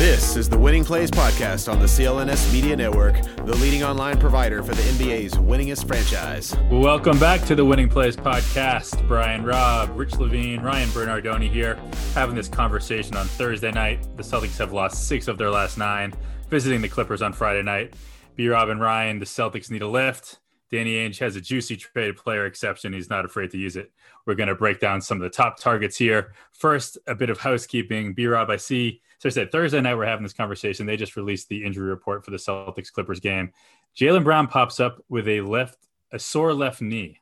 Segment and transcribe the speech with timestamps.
[0.00, 4.62] This is the Winning Plays Podcast on the CLNS Media Network, the leading online provider
[4.62, 6.56] for the NBA's winningest franchise.
[6.70, 9.06] Welcome back to the Winning Plays Podcast.
[9.06, 11.78] Brian Robb, Rich Levine, Ryan Bernardoni here,
[12.14, 14.00] having this conversation on Thursday night.
[14.16, 16.14] The Celtics have lost six of their last nine,
[16.48, 17.92] visiting the Clippers on Friday night.
[18.36, 20.38] B Rob and Ryan, the Celtics need a lift.
[20.70, 22.94] Danny Ainge has a juicy trade player exception.
[22.94, 23.92] He's not afraid to use it.
[24.24, 26.32] We're going to break down some of the top targets here.
[26.52, 28.14] First, a bit of housekeeping.
[28.14, 30.86] B Rob, I see so I said Thursday night we're having this conversation.
[30.86, 33.52] They just released the injury report for the Celtics Clippers game.
[33.94, 35.76] Jaylen Brown pops up with a left,
[36.10, 37.20] a sore left knee.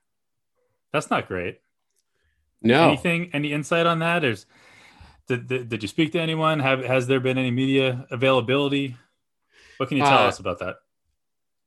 [0.93, 1.59] That's not great.
[2.63, 2.87] No.
[2.87, 3.31] Anything?
[3.33, 4.23] Any insight on that?
[4.23, 4.47] Is
[5.27, 6.61] did, did, did you speak to anyone?
[6.61, 8.97] Have has there been any media availability?
[9.79, 10.77] What can you tell uh, us about that?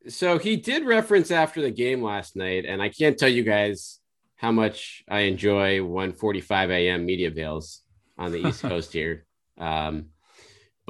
[0.08, 4.00] So he did reference after the game last night, and I can't tell you guys
[4.38, 7.06] how much I enjoy 1:45 a.m.
[7.06, 7.82] media veils
[8.18, 9.26] on the East Coast here.
[9.58, 10.11] Um,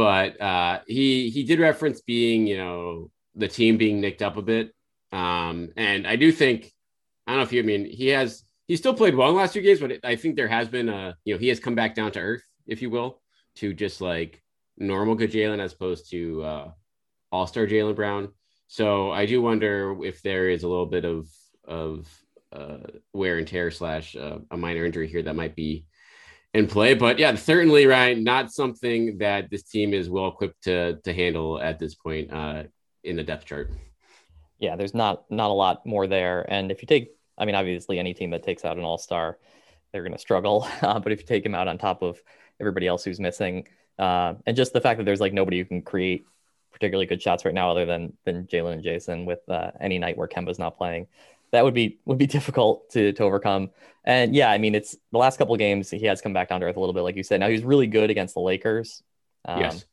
[0.02, 4.42] but uh, he he did reference being you know the team being nicked up a
[4.42, 4.74] bit,
[5.12, 6.74] um, and I do think
[7.28, 9.42] I don't know if you I mean he has he still played well in the
[9.42, 11.76] last two games, but I think there has been a you know he has come
[11.76, 13.22] back down to earth, if you will,
[13.58, 14.42] to just like
[14.76, 16.72] normal good Jaylen as opposed to uh,
[17.32, 18.30] All Star Jaylen Brown.
[18.70, 21.28] So I do wonder if there is a little bit of
[21.64, 22.10] of
[22.52, 25.86] uh, wear and tear slash uh, a minor injury here that might be
[26.54, 26.94] in play.
[26.94, 31.62] But yeah, certainly, Ryan, not something that this team is well equipped to to handle
[31.62, 32.64] at this point uh,
[33.04, 33.72] in the depth chart.
[34.60, 36.46] Yeah, there's not not a lot more there.
[36.48, 39.38] And if you take, I mean, obviously, any team that takes out an All Star,
[39.92, 40.68] they're going to struggle.
[40.82, 42.22] Uh, but if you take him out on top of
[42.60, 43.68] everybody else who's missing,
[44.00, 46.26] uh, and just the fact that there's like nobody who can create
[46.72, 50.18] particularly good shots right now, other than than Jaylen and Jayson, with uh, any night
[50.18, 51.08] where Kemba's not playing,
[51.52, 53.72] that would be would be difficult to to overcome.
[54.04, 56.66] And yeah, I mean, it's the last couple games he has come back down to
[56.66, 57.40] earth a little bit, like you said.
[57.40, 59.04] Now he's really good against the Lakers.
[59.46, 59.86] Um, yes.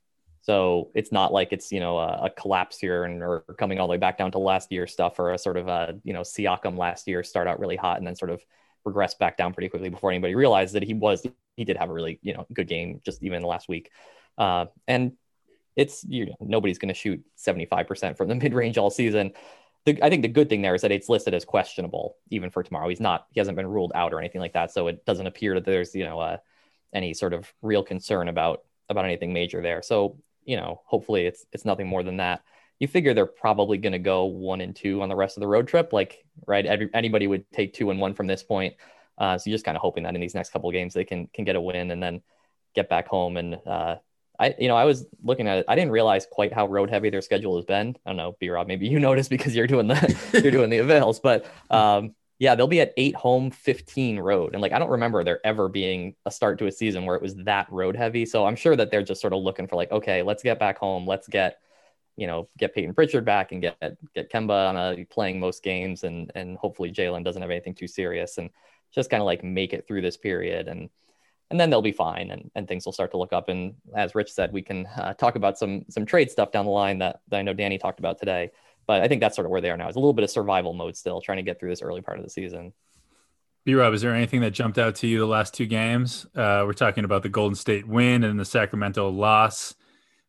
[0.43, 3.87] So it's not like it's you know a, a, collapse here and or coming all
[3.87, 6.23] the way back down to last year stuff or a sort of a you know
[6.23, 8.43] Siakam last year start out really hot and then sort of
[8.85, 11.27] regress back down pretty quickly before anybody realized that he was
[11.57, 13.91] he did have a really you know good game just even last week.
[14.39, 15.13] Uh, and
[15.77, 19.33] it's you know nobody's going to shoot 75% from the mid range all season
[19.89, 22.63] the, I think the good thing there is that it's listed as questionable even for
[22.63, 22.89] tomorrow.
[22.89, 24.71] He's not, he hasn't been ruled out or anything like that.
[24.71, 26.37] So it doesn't appear that there's, you know, uh,
[26.93, 29.83] any sort of real concern about, about anything major there.
[29.83, 32.43] So, you know, hopefully it's, it's nothing more than that.
[32.79, 35.49] You figure they're probably going to go one and two on the rest of the
[35.49, 35.93] road trip.
[35.93, 36.65] Like, right.
[36.65, 38.75] Every, anybody would take two and one from this point.
[39.19, 41.05] Uh, so you're just kind of hoping that in these next couple of games, they
[41.05, 42.23] can, can get a win and then
[42.75, 43.97] get back home and, uh,
[44.39, 45.65] I, you know, I was looking at it.
[45.69, 47.97] I didn't realize quite how road heavy their schedule has been.
[48.07, 50.79] I don't know, B Rob, maybe you noticed because you're doing the you're doing the
[50.79, 54.53] avails, but um, yeah, they'll be at eight home, 15 road.
[54.53, 57.23] And like, I don't remember there ever being a start to a season where it
[57.23, 58.25] was that road heavy.
[58.25, 60.79] So I'm sure that they're just sort of looking for like, okay, let's get back
[60.79, 61.05] home.
[61.05, 61.59] Let's get,
[62.17, 66.05] you know, get Payton Pritchard back and get, get Kemba on a playing most games.
[66.05, 68.51] And, and hopefully Jaylen doesn't have anything too serious and
[68.95, 70.69] just kind of like make it through this period.
[70.69, 70.91] And,
[71.51, 73.49] and then they'll be fine and, and things will start to look up.
[73.49, 76.71] And as Rich said, we can uh, talk about some some trade stuff down the
[76.71, 78.51] line that, that I know Danny talked about today.
[78.87, 79.89] But I think that's sort of where they are now.
[79.89, 82.19] It's a little bit of survival mode still, trying to get through this early part
[82.19, 82.73] of the season.
[83.65, 86.27] B Rob, is there anything that jumped out to you the last two games?
[86.35, 89.75] Uh, we're talking about the Golden State win and the Sacramento loss.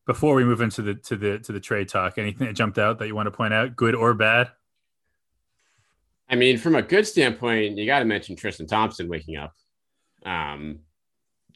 [0.05, 2.99] Before we move into the to the to the trade talk, anything that jumped out
[2.99, 4.51] that you want to point out, good or bad?
[6.27, 9.55] I mean, from a good standpoint, you got to mention Tristan Thompson waking up.
[10.25, 10.79] Um,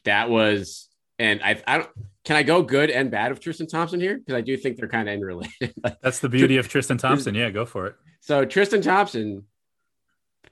[0.04, 1.90] that was, and I, I don't,
[2.24, 4.18] can I go good and bad of Tristan Thompson here?
[4.18, 5.74] Because I do think they're kind of interrelated.
[6.02, 7.34] That's the beauty of Tristan Thompson.
[7.34, 7.96] Yeah, go for it.
[8.20, 9.44] So Tristan Thompson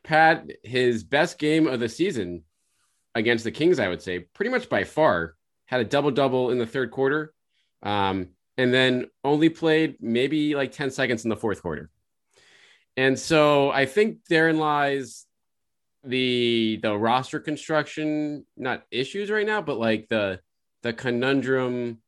[0.04, 2.42] had his best game of the season
[3.14, 5.34] against the Kings, I would say, pretty much by far,
[5.66, 7.32] had a double double in the third quarter,
[7.82, 8.28] um,
[8.58, 11.90] and then only played maybe like 10 seconds in the fourth quarter.
[12.96, 15.24] And so I think therein lies
[16.04, 20.40] the the roster construction, not issues right now, but like the
[20.82, 21.98] the conundrum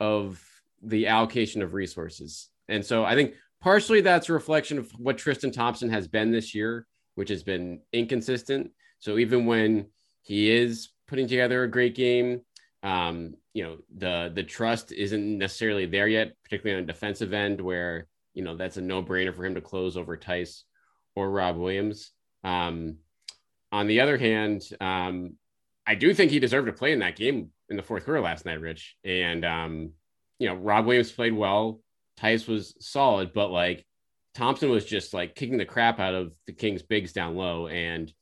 [0.00, 0.42] of
[0.82, 2.48] the allocation of resources.
[2.68, 6.54] And so I think partially that's a reflection of what Tristan Thompson has been this
[6.54, 8.70] year, which has been inconsistent.
[8.98, 9.86] So even when
[10.22, 12.40] he is putting together a great game,
[12.82, 17.60] um, you know, the the trust isn't necessarily there yet, particularly on the defensive end
[17.60, 20.64] where, you know, that's a no-brainer for him to close over Theis
[21.14, 22.10] or Rob Williams.
[22.42, 22.96] Um,
[23.74, 25.32] on the other hand, um,
[25.84, 28.46] I do think he deserved to play in that game in the fourth quarter last
[28.46, 28.94] night, Rich.
[29.02, 29.90] And um,
[30.38, 31.80] you know, Rob Williams played well.
[32.20, 33.84] Theis was solid, but like
[34.36, 37.66] Thompson was just like kicking the crap out of the Kings bigs down low.
[37.66, 38.12] And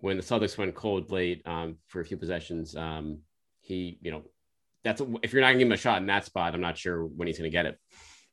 [0.00, 3.20] when the Celtics went cold late um, for a few possessions, um,
[3.60, 4.24] he, you know,
[4.84, 7.06] that's if you're not gonna give him a shot in that spot, I'm not sure
[7.06, 7.78] when he's gonna get it.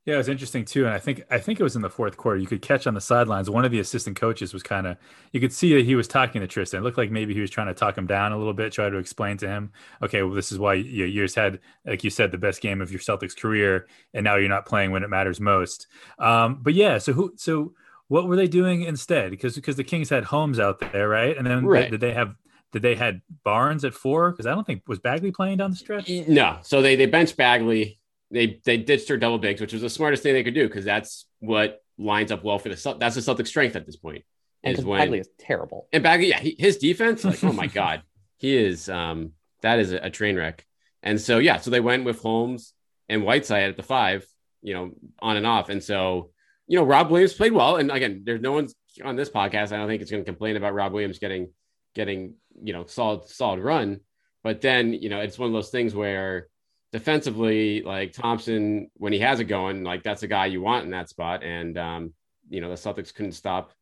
[0.06, 2.16] Yeah, it was interesting too, and I think I think it was in the fourth
[2.16, 2.38] quarter.
[2.40, 3.50] You could catch on the sidelines.
[3.50, 4.98] One of the assistant coaches was kind of
[5.31, 6.81] you could see that he was talking to Tristan.
[6.81, 8.88] It looked like maybe he was trying to talk him down a little bit, try
[8.88, 9.72] to explain to him,
[10.04, 12.81] okay, well, this is why you, you just had, like you said, the best game
[12.81, 15.88] of your Celtics career, and now you're not playing when it matters most.
[16.19, 17.74] Um, but yeah, so who so
[18.07, 19.31] what were they doing instead?
[19.31, 21.36] Because because the Kings had Holmes out there, right?
[21.36, 21.90] And then Right.
[21.90, 22.36] did they have
[22.72, 24.30] did they had Barnes at four?
[24.30, 26.12] Because I don't think was Bagley playing down the stretch.
[26.28, 28.00] No, so they they benched Bagley.
[28.31, 30.86] They they ditched their double bigs, which was the smartest thing they could do because
[30.86, 34.24] that's what lines up well for the that's the Celtics' strength at this point.
[34.63, 35.88] And Is when Bagley is terrible.
[35.94, 38.01] and Bagley, yeah, he, his defense, like oh my god,
[38.38, 39.31] he is um
[39.62, 40.66] that is a, a train wreck.
[41.04, 42.74] And so yeah, so they went with Holmes
[43.07, 44.25] and Whiteside at the five,
[44.62, 45.69] you know, on and off.
[45.69, 46.31] And so
[46.68, 47.75] you know, Rob Williams played well.
[47.75, 48.74] And again, there's no one's
[49.04, 49.71] on this podcast.
[49.71, 51.50] I don't think it's going to complain about Rob Williams getting
[51.94, 54.00] getting you know solid solid run.
[54.44, 56.48] But then you know, it's one of those things where
[56.95, 60.92] defensively, like Thompson, when he has it going, like that's a guy you want in
[60.92, 61.44] that spot.
[61.44, 62.13] And um,
[62.50, 63.74] you know, the Celtics couldn't stop,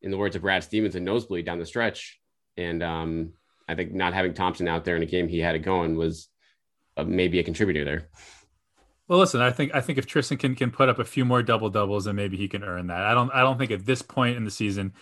[0.00, 2.18] in the words of Brad Stevens, a nosebleed down the stretch.
[2.56, 3.34] And um,
[3.68, 6.28] I think not having Thompson out there in a game he had it going was
[6.96, 8.08] uh, maybe a contributor there.
[9.06, 11.42] Well, listen, I think I think if Tristan can can put up a few more
[11.42, 13.02] double doubles, then maybe he can earn that.
[13.02, 14.94] I don't I don't think at this point in the season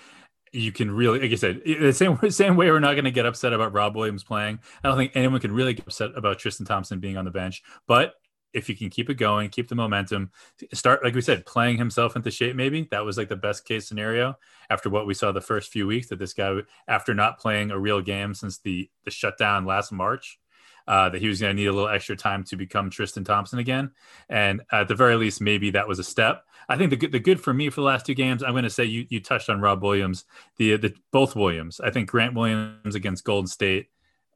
[0.52, 3.26] you can really, like I said, the same same way we're not going to get
[3.26, 4.58] upset about Rob Williams playing.
[4.82, 7.62] I don't think anyone can really get upset about Tristan Thompson being on the bench.
[7.86, 8.14] But
[8.52, 10.30] if you can keep it going, keep the momentum,
[10.72, 12.56] start like we said, playing himself into shape.
[12.56, 14.36] Maybe that was like the best case scenario
[14.70, 16.08] after what we saw the first few weeks.
[16.08, 16.58] That this guy,
[16.88, 20.40] after not playing a real game since the the shutdown last March,
[20.86, 23.58] uh, that he was going to need a little extra time to become Tristan Thompson
[23.58, 23.90] again.
[24.28, 26.44] And at the very least, maybe that was a step.
[26.68, 28.64] I think the good, the good for me for the last two games, I'm going
[28.64, 30.24] to say you you touched on Rob Williams,
[30.56, 31.80] the the both Williams.
[31.80, 33.88] I think Grant Williams against Golden State,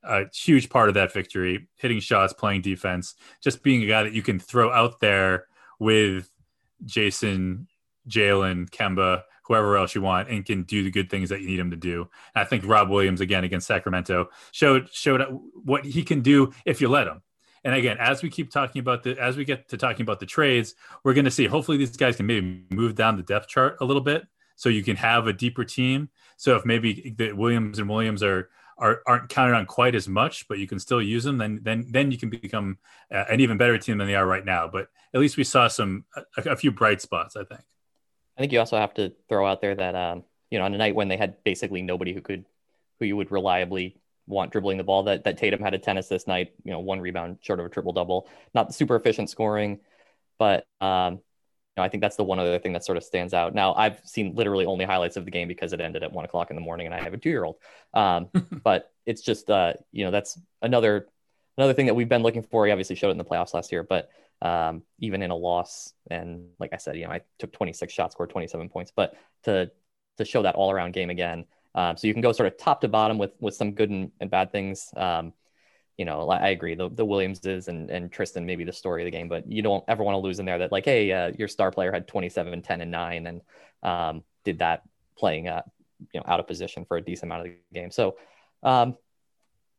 [0.02, 4.12] a huge part of that victory, hitting shots, playing defense, just being a guy that
[4.12, 5.46] you can throw out there
[5.79, 6.31] with
[6.85, 7.67] Jayson,
[8.08, 11.58] Jaylen, Kemba, whoever else you want, and can do the good things that you need
[11.58, 12.08] him to do.
[12.35, 15.23] And I think Rob Williams again against Sacramento showed showed
[15.64, 17.23] what he can do if you let him.
[17.64, 20.26] And again, as we keep talking about the, as we get to talking about the
[20.26, 21.46] trades, we're going to see.
[21.46, 24.26] Hopefully, these guys can maybe move down the depth chart a little bit,
[24.56, 26.11] so you can have a deeper team.
[26.37, 30.46] So if maybe the Williams and Williams are are aren't counted on quite as much,
[30.46, 32.79] but you can still use them, then then then you can become
[33.11, 34.69] uh, an even better team than they are right now.
[34.69, 36.05] But at least we saw some
[36.36, 37.63] a, a few bright spots, I think.
[38.36, 40.79] I think you also have to throw out there that um, you know on a
[40.79, 42.44] night when they had basically nobody who could
[42.98, 46.26] who you would reliably want dribbling the ball that that Tatum had a tennis this
[46.26, 48.29] night, you know, one rebound short of a triple double.
[48.55, 49.81] Not super efficient scoring,
[50.38, 53.34] but um, you know, I think that's the one other thing that sort of stands
[53.34, 53.55] out.
[53.55, 56.50] Now I've seen literally only highlights of the game because it ended at one o'clock
[56.50, 57.56] in the morning and I have a two year old.
[57.93, 58.29] Um,
[58.64, 61.08] but it's just uh, you know, that's another
[61.58, 62.67] another thing that we've been looking for.
[62.67, 64.08] He obviously showed it in the playoffs last year, but
[64.43, 68.14] um, even in a loss, and like I said, you know, I took 26 shots,
[68.14, 69.14] scored 27 points, but
[69.44, 69.70] to
[70.19, 71.44] to show that all around game again.
[71.74, 74.12] Um, so you can go sort of top to bottom with with some good and,
[74.20, 74.91] and bad things.
[74.96, 75.32] Um,
[75.96, 76.74] you know, I agree.
[76.74, 79.84] The, the Williamses and, and Tristan maybe the story of the game, but you don't
[79.86, 82.62] ever want to lose in there that like, hey, uh, your star player had 27,
[82.62, 83.41] 10, and 9 and
[83.84, 84.82] um, did that
[85.17, 85.62] playing uh,
[86.12, 87.91] you know out of position for a decent amount of the game.
[87.91, 88.17] So
[88.62, 88.96] um,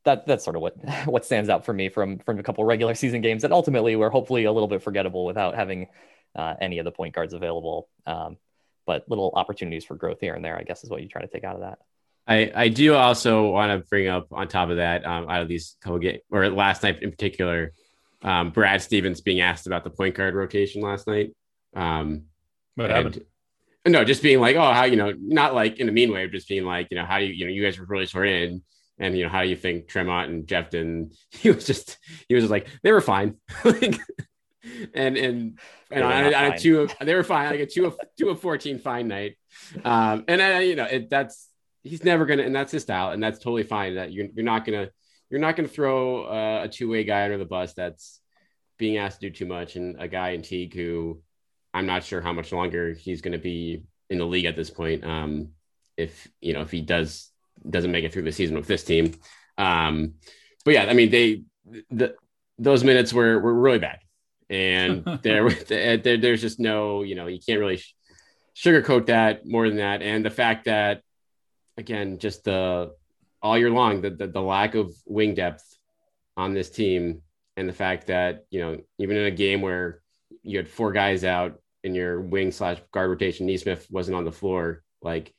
[0.06, 2.96] that that's sort of what what stands out for me from from a couple regular
[2.96, 5.88] season games that ultimately were hopefully a little bit forgettable without having
[6.36, 7.90] uh, any of the point guards available.
[8.06, 8.38] Um,
[8.86, 11.28] but little opportunities for growth here and there, I guess, is what you try to
[11.28, 11.80] take out of that.
[12.28, 15.48] I, I do also want to bring up on top of that, um, out of
[15.48, 17.72] these couple games, or last night in particular,
[18.22, 21.34] um, Brad Stevens being asked about the point guard rotation last night.
[21.76, 22.24] Um,
[22.76, 23.26] What and- happened?
[23.88, 26.50] No, just being like, oh, how you know, not like in a mean way, just
[26.50, 28.64] being like, you know, how do you, you know, you guys were really short in.
[28.98, 31.12] And you know, how do you think Tremont and Jefton?
[31.32, 31.98] He was just
[32.28, 33.36] he was just like they were fine.
[33.66, 34.00] like,
[34.94, 35.60] and and
[35.92, 38.42] and on, on a two of, they were fine like a two of two of
[38.42, 39.36] 14 fine night
[39.84, 41.48] um and I, you know it, that's
[41.84, 44.66] he's never gonna and that's his style and that's totally fine that you're, you're not
[44.66, 44.90] gonna
[45.30, 48.22] you're not gonna throw uh, a two-way guy under the bus that's
[48.78, 51.22] being asked to do too much and a guy in Teague who
[51.76, 54.70] I'm not sure how much longer he's going to be in the league at this
[54.70, 55.04] point.
[55.04, 55.50] Um,
[55.98, 57.30] if you know if he does
[57.70, 59.14] doesn't make it through the season with this team,
[59.58, 60.16] um,
[60.64, 61.44] but yeah, I mean they
[61.90, 62.16] the
[62.58, 64.00] those minutes were were really bad,
[64.50, 67.82] and there, there there's just no you know you can't really
[68.56, 71.02] sugarcoat that more than that, and the fact that
[71.78, 72.94] again just the
[73.42, 75.78] all year long the, the the lack of wing depth
[76.38, 77.22] on this team
[77.58, 80.02] and the fact that you know even in a game where
[80.46, 84.32] you had four guys out in your wing slash guard rotation, Nesmith wasn't on the
[84.32, 85.34] floor, like,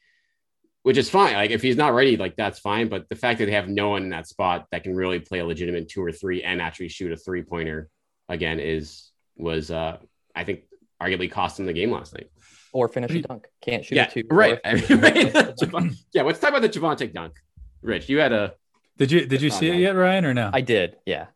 [0.87, 1.35] which is fine.
[1.35, 2.89] Like if he's not ready, like that's fine.
[2.89, 5.41] But the fact that they have no one in that spot that can really play
[5.41, 7.89] a legitimate two or three and actually shoot a three pointer
[8.29, 9.97] again is was uh
[10.37, 10.61] I think
[11.03, 12.31] arguably cost them the game last night.
[12.73, 13.49] Or finish a dunk.
[13.63, 14.23] Can't shoot yeah, two.
[14.31, 14.61] Right.
[14.65, 15.35] right.
[16.15, 17.35] yeah, let's talk about the Javonte dunk.
[17.83, 18.55] Rich, you had a
[18.97, 20.51] did you did you see it yet, Ryan, or no?
[20.53, 20.99] I did.
[21.05, 21.27] Yeah,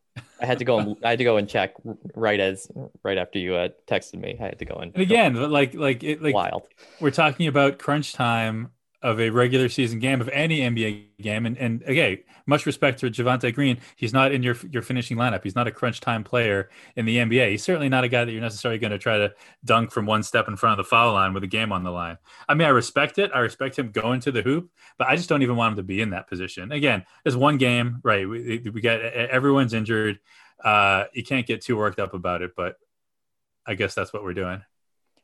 [0.40, 0.78] I had to go.
[0.78, 1.74] And, I had to go and check
[2.14, 2.70] right as
[3.02, 4.36] right after you uh, texted me.
[4.38, 4.92] I had to go and.
[4.94, 6.68] And again, like like it like wild.
[7.00, 8.70] We're talking about crunch time
[9.02, 11.46] of a regular season game of any NBA game.
[11.46, 13.78] And and again, much respect to Javonte Green.
[13.96, 15.42] He's not in your your finishing lineup.
[15.42, 17.50] He's not a crunch time player in the NBA.
[17.50, 19.32] He's certainly not a guy that you're necessarily going to try to
[19.64, 21.90] dunk from one step in front of the foul line with a game on the
[21.90, 22.18] line.
[22.48, 23.30] I mean, I respect it.
[23.34, 25.82] I respect him going to the hoop, but I just don't even want him to
[25.82, 26.72] be in that position.
[26.72, 28.28] Again, it's one game, right?
[28.28, 30.18] We, we got everyone's injured.
[30.62, 32.76] Uh, you can't get too worked up about it, but
[33.66, 34.62] I guess that's what we're doing.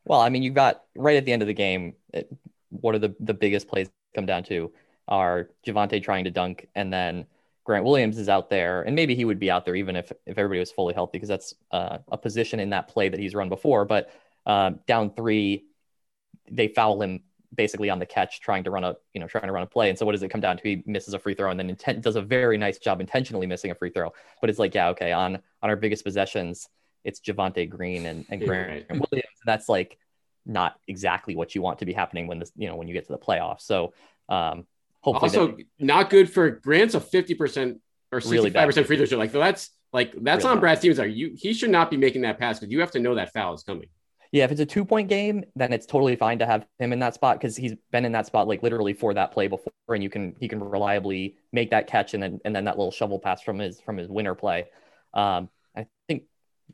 [0.06, 1.95] Well, I mean, you got right at the end of the game.
[2.14, 2.33] It,
[2.70, 4.73] what are the the biggest plays come down to?
[5.08, 7.26] Are Javonte trying to dunk and then
[7.64, 10.38] Grant Williams is out there and maybe he would be out there even if if
[10.38, 13.49] everybody was fully healthy because that's uh, a position in that play that he's run
[13.49, 13.85] before.
[13.85, 14.11] But
[14.46, 15.66] uh, down three
[16.50, 17.23] they foul him
[17.54, 19.88] basically on the catch trying to run a you know trying to run a play.
[19.88, 20.62] And so what does it come down to?
[20.62, 23.70] He misses a free throw and then intent does a very nice job intentionally missing
[23.70, 24.12] a free throw.
[24.40, 26.68] But it's like yeah okay on on our biggest possessions
[27.06, 29.00] it's Javonte Green and, and Grant right.
[29.11, 29.96] Williams that's like
[30.46, 33.06] not exactly what you want to be happening when this, you know, when you get
[33.06, 33.62] to the playoffs.
[33.62, 33.92] So,
[34.28, 34.66] um,
[35.00, 37.78] hopefully, also that, not good for Grant's a 50%
[38.12, 38.50] or 65% really
[38.84, 39.18] free throw shot.
[39.18, 41.00] Like, so that's like, that's really on Brad Stevens.
[41.00, 43.32] Are you, he should not be making that pass because you have to know that
[43.32, 43.88] foul is coming.
[44.32, 46.98] Yeah, if it's a two point game, then it's totally fine to have him in
[46.98, 50.02] that spot because he's been in that spot like literally for that play before, and
[50.02, 53.18] you can he can reliably make that catch and then and then that little shovel
[53.18, 54.66] pass from his from his winner play.
[55.14, 56.24] Um, I think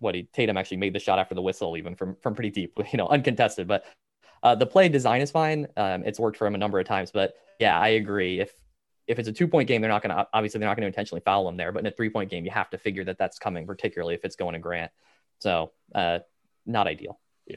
[0.03, 2.79] what he Tatum actually made the shot after the whistle, even from from pretty deep,
[2.93, 3.67] you know, uncontested.
[3.67, 3.85] But
[4.43, 5.69] uh, the play design is fine.
[5.77, 7.11] Um, it's worked for him a number of times.
[7.11, 8.41] But yeah, I agree.
[8.41, 8.53] If
[9.07, 10.89] if it's a two point game, they're not going to obviously they're not going to
[10.89, 11.73] intentionally foul him there.
[11.73, 14.25] But in a three point game, you have to figure that that's coming, particularly if
[14.25, 14.91] it's going to Grant.
[15.39, 16.21] So uh,
[16.67, 17.19] not ideal.
[17.47, 17.57] Yeah.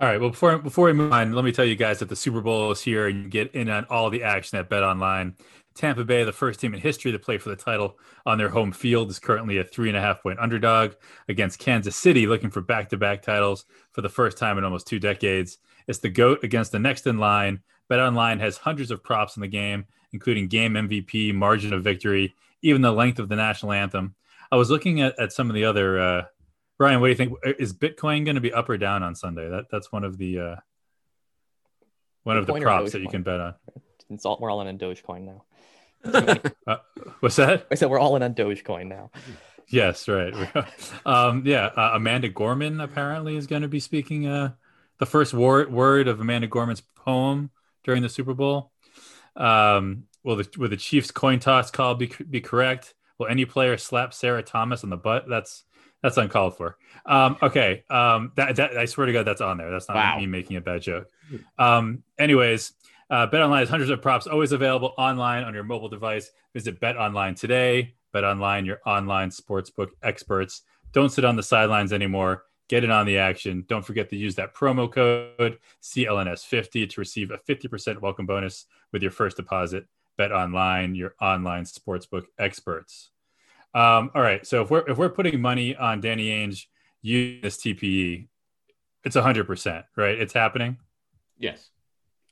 [0.00, 0.20] All right.
[0.20, 2.70] Well, before before we move on, let me tell you guys that the Super Bowl
[2.70, 5.36] is here, and you get in on all the action at Bet Online.
[5.74, 8.72] Tampa Bay, the first team in history to play for the title on their home
[8.72, 10.92] field, is currently a three and a half point underdog
[11.28, 14.86] against Kansas City, looking for back to back titles for the first time in almost
[14.86, 15.58] two decades.
[15.86, 17.60] It's the GOAT against the next in line.
[17.88, 22.34] Bet Online has hundreds of props in the game, including game MVP, margin of victory,
[22.62, 24.14] even the length of the national anthem.
[24.52, 25.98] I was looking at, at some of the other.
[25.98, 26.22] Uh,
[26.78, 27.34] Brian, what do you think?
[27.58, 29.48] Is Bitcoin going to be up or down on Sunday?
[29.48, 30.56] That that's one of the uh,
[32.24, 33.54] one Bitcoin of the props that you can bet on.
[34.10, 35.44] It's all, we're all in a Dogecoin now
[36.04, 36.76] uh,
[37.20, 37.66] what's that?
[37.70, 39.10] I said we're all in on Dogecoin now.
[39.68, 40.34] Yes, right.
[41.06, 44.52] um, yeah, uh, Amanda Gorman apparently is going to be speaking uh,
[44.98, 47.50] the first word word of Amanda Gorman's poem
[47.84, 48.72] during the Super Bowl.
[49.36, 52.94] Um, will the will the Chiefs coin toss call be be correct?
[53.18, 55.26] Will any player slap Sarah Thomas on the butt?
[55.28, 55.64] That's
[56.02, 56.76] that's uncalled for.
[57.04, 59.70] Um, okay, um, that, that I swear to God, that's on there.
[59.70, 60.18] That's not wow.
[60.18, 61.08] me making a bad joke.
[61.58, 62.72] Um, anyways,
[63.10, 66.30] uh, BetOnline has hundreds of props always available online on your mobile device.
[66.54, 67.94] Visit Bet Online today.
[68.12, 70.62] Bet Online, your online sportsbook experts.
[70.92, 72.44] Don't sit on the sidelines anymore.
[72.68, 73.64] Get in on the action.
[73.68, 79.02] Don't forget to use that promo code CLNS50 to receive a 50% welcome bonus with
[79.02, 79.86] your first deposit.
[80.16, 83.10] Bet Online, your online sportsbook experts.
[83.74, 84.46] Um, all right.
[84.46, 86.66] So if we're if we're putting money on Danny Ainge
[87.02, 88.28] using this TPE,
[89.04, 90.18] it's hundred percent, right?
[90.18, 90.78] It's happening.
[91.38, 91.70] Yes.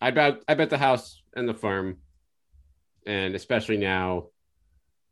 [0.00, 1.98] I bet I bet the house and the farm,
[3.06, 4.26] and especially now,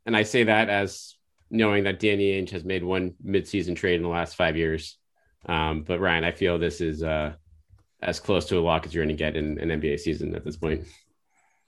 [0.05, 1.15] and I say that as
[1.49, 4.97] knowing that Danny Ainge has made one midseason trade in the last five years.
[5.45, 7.33] Um, but Ryan, I feel this is uh,
[8.01, 10.43] as close to a lock as you're going to get in an NBA season at
[10.43, 10.83] this point.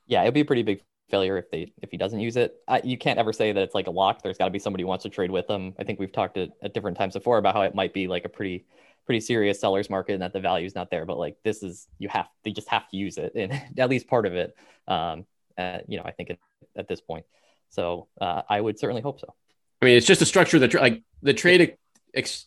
[0.08, 2.56] Yeah, it'll be a pretty big failure if they if he doesn't use it.
[2.68, 4.22] I, you can't ever say that it's like a lock.
[4.22, 5.74] There's got to be somebody who wants to trade with them.
[5.80, 8.26] I think we've talked at, at different times before about how it might be like
[8.26, 8.66] a pretty
[9.10, 11.04] pretty serious seller's market and that the value is not there.
[11.04, 14.08] But like this is you have they just have to use it and at least
[14.08, 14.56] part of it.
[14.88, 15.26] Um,
[15.58, 16.38] uh, you know, I think at,
[16.78, 17.26] at this point.
[17.70, 19.34] So uh, I would certainly hope so.
[19.82, 21.76] I mean, it's just a structure that like the trade
[22.14, 22.46] ex-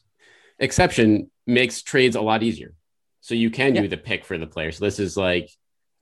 [0.61, 2.75] exception makes trades a lot easier.
[3.23, 3.83] So you can yeah.
[3.83, 4.71] do the pick for the player.
[4.71, 5.50] So this is like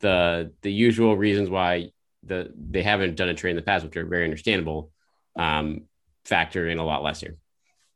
[0.01, 3.97] the the usual reasons why the they haven't done a trade in the past, which
[3.97, 4.91] are very understandable,
[5.37, 5.85] um,
[6.27, 7.39] factor in a lot less here.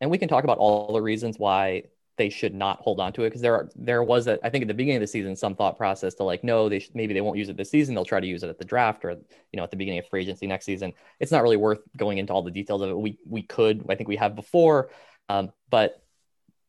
[0.00, 1.84] And we can talk about all the reasons why
[2.16, 4.62] they should not hold on to it because there are there was a I think
[4.62, 7.12] at the beginning of the season some thought process to like no they should, maybe
[7.12, 9.10] they won't use it this season they'll try to use it at the draft or
[9.10, 10.92] you know at the beginning of free agency next season.
[11.18, 12.98] It's not really worth going into all the details of it.
[12.98, 14.90] We we could I think we have before
[15.28, 16.02] um, but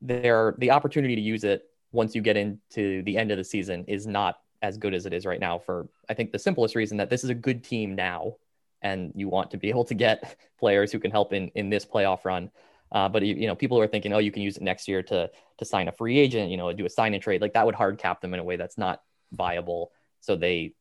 [0.02, 3.86] there the opportunity to use it once you get into the end of the season
[3.88, 6.98] is not as good as it is right now for I think the simplest reason
[6.98, 8.36] that this is a good team now
[8.82, 11.86] and you want to be able to get players who can help in in this
[11.86, 12.50] playoff run
[12.96, 15.30] uh, but you know, people are thinking, oh, you can use it next year to
[15.58, 17.42] to sign a free agent, you know, do a sign and trade.
[17.42, 19.02] Like that would hard cap them in a way that's not
[19.34, 19.92] viable.
[20.22, 20.74] So they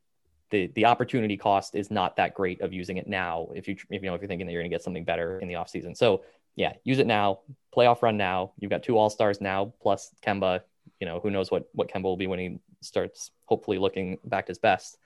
[0.50, 4.00] the the opportunity cost is not that great of using it now if you if
[4.00, 5.97] you know if you're thinking that you're going to get something better in the offseason.
[5.97, 6.23] So
[6.54, 7.40] yeah, use it now,
[7.76, 8.52] playoff run now.
[8.61, 10.61] You've got two all stars now, plus Kemba.
[11.00, 14.47] You know, who knows what what Kemba will be when he starts hopefully looking back
[14.47, 14.99] to his best.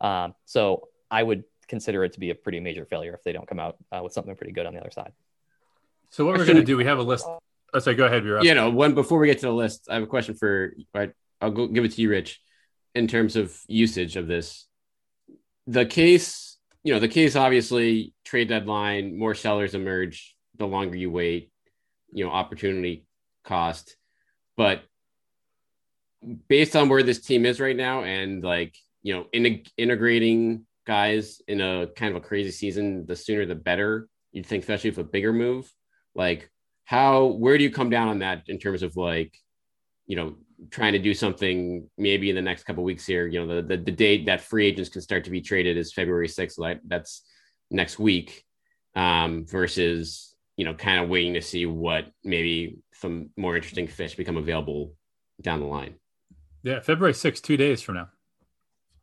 [0.00, 3.46] Um, so I would consider it to be a pretty major failure if they don't
[3.46, 5.12] come out uh, with something pretty good on the other side.
[6.10, 7.26] So what we're going to do, we have a list.
[7.74, 8.24] Oh, sorry, go ahead.
[8.24, 10.74] You know, when before we get to the list, I have a question for.
[10.94, 12.40] Right, I'll go give it to you, Rich.
[12.94, 14.66] In terms of usage of this,
[15.66, 21.10] the case, you know, the case obviously trade deadline, more sellers emerge the longer you
[21.10, 21.50] wait.
[22.12, 23.04] You know, opportunity
[23.44, 23.96] cost,
[24.56, 24.82] but
[26.48, 31.42] based on where this team is right now, and like you know, in, integrating guys
[31.46, 34.08] in a kind of a crazy season, the sooner the better.
[34.32, 35.70] You'd think, especially if a bigger move
[36.16, 36.50] like
[36.84, 39.36] how where do you come down on that in terms of like
[40.06, 40.34] you know
[40.70, 43.26] trying to do something maybe in the next couple weeks here?
[43.26, 45.92] You know the, the, the date that free agents can start to be traded is
[45.92, 47.22] february 6th like that's
[47.70, 48.44] next week
[48.94, 54.14] um, versus you know kind of waiting to see what maybe some more interesting fish
[54.14, 54.94] become available
[55.42, 55.96] down the line.
[56.62, 58.08] Yeah february 6th two days from now.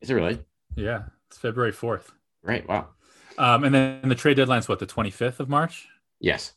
[0.02, 0.39] Is it really?
[0.76, 2.10] Yeah it's february 4th
[2.41, 2.88] right wow.
[3.36, 5.88] Um, and then the trade deadline is what the 25th of march?
[6.19, 6.54] Yes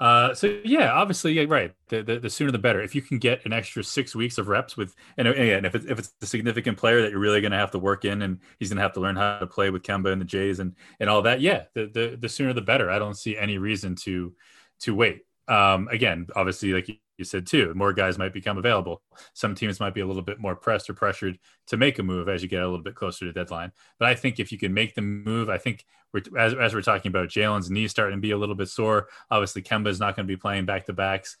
[0.00, 1.74] uh, so yeah, obviously, yeah, right.
[1.88, 2.80] The, the, the sooner the better.
[2.80, 5.86] If you can get an extra six weeks of reps with, and again, if it's
[5.86, 8.38] if it's a significant player that you're really going to have to work in, and
[8.58, 10.74] he's going to have to learn how to play with Kemba and the Jays and
[11.00, 12.90] and all that, yeah, the the the sooner the better.
[12.90, 14.34] I don't see any reason to
[14.80, 15.22] to wait.
[15.48, 16.88] Um, again, obviously, like
[17.24, 19.02] said too, more guys might become available.
[19.34, 22.28] Some teams might be a little bit more pressed or pressured to make a move
[22.28, 23.72] as you get a little bit closer to deadline.
[23.98, 26.82] But I think if you can make the move, I think we're, as, as we're
[26.82, 29.08] talking about Jaylen's knees starting to be a little bit sore.
[29.30, 31.36] Obviously, Kemba is not going to be playing back to backs.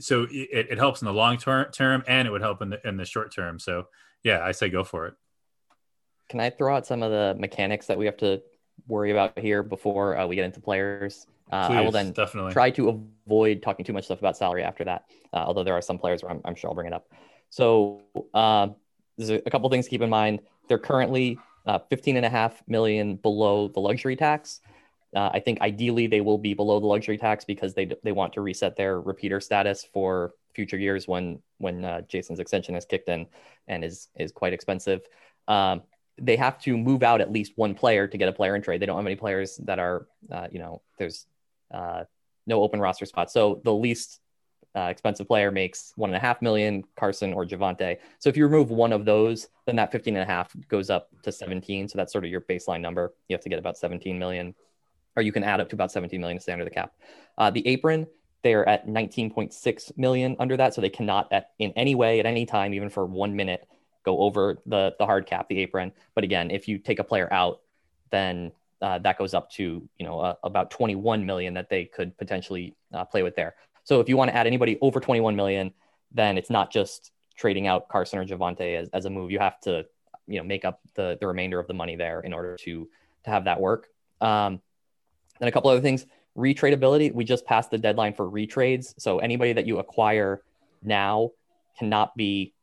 [0.00, 2.86] So it, it helps in the long ter- term and it would help in the
[2.86, 3.58] in the short term.
[3.58, 3.88] So
[4.22, 5.14] yeah, I say go for it.
[6.28, 8.42] Can I throw out some of the mechanics that we have to
[8.86, 11.26] worry about here before uh, we get into players?
[11.50, 12.52] Uh, Please, I will then definitely.
[12.52, 12.88] try to
[13.26, 15.04] avoid talking too much stuff about salary after that.
[15.32, 17.08] Uh, although there are some players where I'm, I'm, sure I'll bring it up.
[17.50, 18.00] So
[18.32, 18.68] uh,
[19.18, 20.40] there's a, a couple things to keep in mind.
[20.68, 24.60] They're currently uh, 15 and a half million below the luxury tax.
[25.14, 28.32] Uh, I think ideally they will be below the luxury tax because they they want
[28.32, 33.10] to reset their repeater status for future years when when uh, Jayson's extension has kicked
[33.10, 33.26] in
[33.68, 35.02] and is is quite expensive.
[35.48, 35.82] Um,
[36.18, 38.80] they have to move out at least one player to get a player in trade.
[38.80, 41.26] They don't have any players that are, uh, you know, there's
[41.72, 42.04] uh,
[42.46, 43.32] no open roster spots.
[43.32, 44.20] So the least
[44.74, 47.98] uh, expensive player makes one and a half million, Carsen or Javonte.
[48.18, 51.08] So if you remove one of those, then that 15 and a half goes up
[51.22, 51.88] to 17.
[51.88, 53.12] So that's sort of your baseline number.
[53.28, 54.54] You have to get about 17 million,
[55.16, 56.92] or you can add up to about 17 million to stay under the cap.
[57.36, 58.06] Uh, the apron,
[58.42, 60.74] they're at 19.6 million under that.
[60.74, 63.68] So they cannot at in any way at any time, even for one minute,
[64.04, 65.92] go over the the hard cap, the apron.
[66.14, 67.60] But again, if you take a player out,
[68.10, 72.16] then uh, that goes up to you know uh, about 21 million that they could
[72.18, 73.54] potentially uh, play with there.
[73.84, 75.72] So if you want to add anybody over 21 million,
[76.12, 79.30] then it's not just trading out Carsen or Javonte as, as a move.
[79.30, 79.86] You have to
[80.26, 82.88] you know make up the the remainder of the money there in order to
[83.24, 83.88] to have that work.
[84.20, 84.60] Um,
[85.38, 86.06] then a couple other things.
[86.36, 87.12] Retradability.
[87.12, 88.94] We just passed the deadline for retrades.
[88.98, 90.42] So anybody that you acquire
[90.82, 91.32] now
[91.78, 92.54] cannot be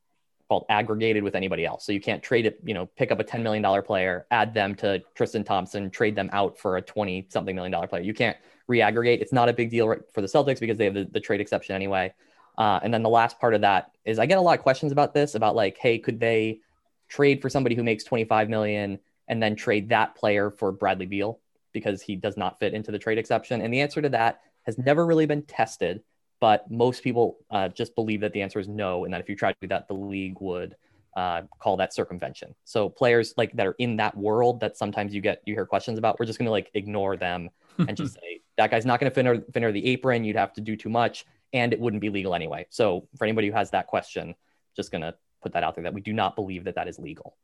[0.50, 1.86] called aggregated with anybody else.
[1.86, 4.74] So you can't trade it, you know, pick up a $10 million player, add them
[4.76, 8.02] to Tristan Thompson, trade them out for a 20 something million dollar player.
[8.02, 8.36] You can't
[8.68, 9.22] reaggregate.
[9.22, 11.76] It's not a big deal for the Celtics because they have the, the trade exception
[11.76, 12.14] anyway.
[12.58, 14.92] Uh, and then the last part of that is I get a lot of questions
[14.92, 16.60] about this about like, hey, could they
[17.08, 21.40] trade for somebody who makes 25 million and then trade that player for Bradley Beal
[21.72, 23.62] because he does not fit into the trade exception?
[23.62, 26.02] And the answer to that has never really been tested,
[26.40, 29.36] but most people uh, just believe that the answer is no, and that if you
[29.36, 30.76] try to do that, the league would
[31.16, 32.56] uh, call that circumvention.
[32.64, 35.98] So players like that are in that world that sometimes you get you hear questions
[35.98, 39.12] about, we're just going to like ignore them and just say that guy's not going
[39.12, 40.24] to fin under the apron.
[40.24, 42.68] You'd have to do too much, and it wouldn't be legal anyway.
[42.70, 44.36] So for anybody who has that question,
[44.76, 47.00] just going to put that out there that we do not believe that that is
[47.00, 47.36] legal.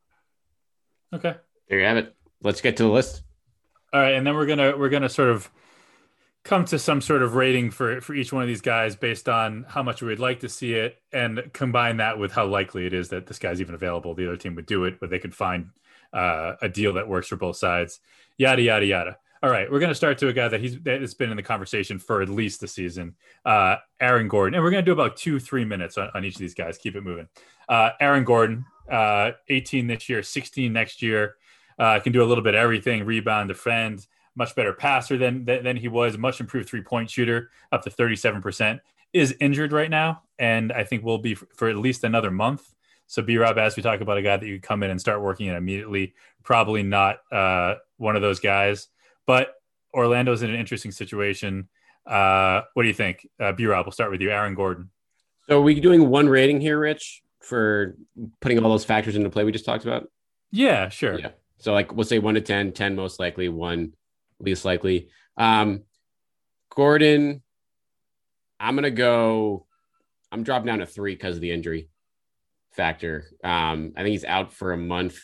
[1.12, 1.34] Okay,
[1.68, 2.14] there you have it.
[2.42, 3.22] Let's get to the list.
[3.92, 5.50] All right, and then we're gonna we're gonna sort of
[6.46, 9.66] come to some sort of rating for for each one of these guys based on
[9.68, 12.92] how much we would like to see it and combine that with how likely it
[12.92, 14.14] is that this guy's even available.
[14.14, 15.70] The other team would do it but they could find
[16.12, 18.00] uh, a deal that works for both sides.
[18.38, 19.18] Yada yada yada.
[19.42, 21.42] All right we're going to start to a guy that he's that's been in the
[21.42, 24.54] conversation for at least the season uh, aaron gordon.
[24.54, 26.78] And we're going to do about two three minutes on, on, each of these guys.
[26.78, 27.26] Keep it moving.
[27.68, 31.34] Uh, aaron gordon uh, 18 this year 16 next year.
[31.78, 34.06] Uh, can do a little bit of everything rebound defend
[34.36, 37.90] much better passer than than than he was, much improved three point shooter, up to
[37.90, 38.80] 37%.
[39.12, 42.74] Is injured right now, and I think will be for, for at least another month.
[43.06, 45.22] So B Rob, as we talk about a guy that you come in and start
[45.22, 48.88] working in immediately, probably not uh, one of those guys.
[49.26, 49.54] But
[49.94, 51.68] Orlando's in an interesting situation.
[52.04, 53.86] Uh, what do you think, uh, B Rob?
[53.86, 54.90] We'll start with you, Aaron Gordon.
[55.48, 57.96] So, are we doing one rating here, Rich, for
[58.40, 60.08] putting all those factors into play we just talked about?
[60.50, 61.18] Yeah, sure.
[61.18, 61.30] Yeah.
[61.58, 63.94] So, like, we'll say one to 10, 10 most likely, one
[64.40, 65.08] least likely.
[65.36, 65.82] Um,
[66.70, 67.42] Gordon,
[68.60, 69.66] I'm gonna go.
[70.32, 71.88] I'm dropping down to three because of the injury
[72.72, 73.24] factor.
[73.42, 75.18] Um, I think he's out for a month.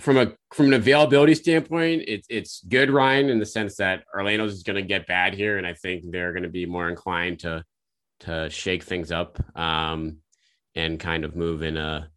[0.00, 4.54] From a from an availability standpoint, it's it's good, Ryan, in the sense that Orlando's
[4.54, 7.64] is to get bad here, and I think they're to be more inclined to
[8.20, 10.18] to shake things up um,
[10.74, 12.10] and kind of move in a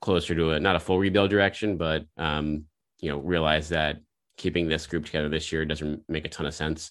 [0.00, 2.64] closer to a not a full rebuild direction, but um,
[3.00, 3.96] you know realize that
[4.36, 6.90] keeping this group together this year doesn't make a ton of sense.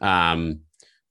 [0.00, 0.60] Um,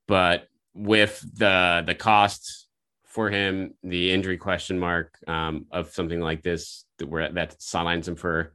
[0.07, 2.67] but with the the cost
[3.05, 8.07] for him, the injury question mark um, of something like this that where that sidelines
[8.07, 8.53] him for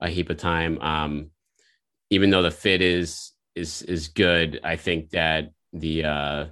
[0.00, 0.80] a heap of time.
[0.80, 1.30] Um,
[2.10, 6.46] even though the fit is is is good, I think that the uh,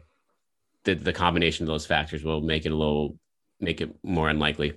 [0.85, 3.19] the the combination of those factors will make it a little
[3.61, 4.75] make it more unlikely.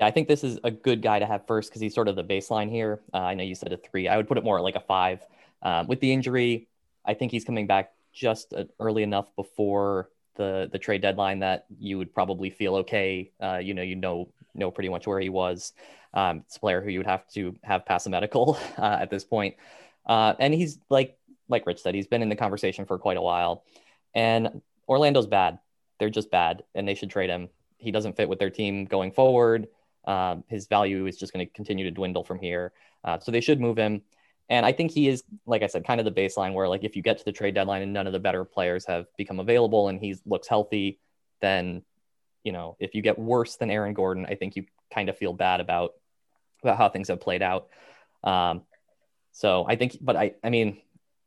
[0.00, 2.16] Yeah, I think this is a good guy to have first because he's sort of
[2.16, 3.00] the baseline here.
[3.12, 4.08] Uh, I know you said a three.
[4.08, 5.20] I would put it more like a five.
[5.60, 6.68] Um, with the injury,
[7.04, 11.66] I think he's coming back just uh, early enough before the the trade deadline that
[11.78, 13.30] you would probably feel okay.
[13.42, 15.74] Uh, you know, you know know pretty much where he was.
[16.14, 19.10] Um, it's a player who you would have to have pass a medical uh, at
[19.10, 19.56] this point.
[20.06, 21.18] Uh, and he's like
[21.50, 23.64] like Rich said, he's been in the conversation for quite a while.
[24.14, 25.58] And Orlando's bad.
[25.98, 27.50] They're just bad, and they should trade him.
[27.76, 29.68] He doesn't fit with their team going forward.
[30.10, 32.72] Um, his value is just going to continue to dwindle from here.
[33.04, 34.02] Uh, so they should move him.
[34.48, 36.96] And I think he is, like I said, kind of the baseline where, like, if
[36.96, 39.82] you get to the trade deadline and none of the better players have become available
[39.88, 40.98] and he looks healthy,
[41.40, 41.82] then,
[42.42, 45.32] you know, if you get worse than Aaron Gordon, I think you kind of feel
[45.32, 45.90] bad about
[46.62, 47.68] about how things have played out.
[48.24, 48.62] Um,
[49.32, 50.82] so I think, but I, I mean,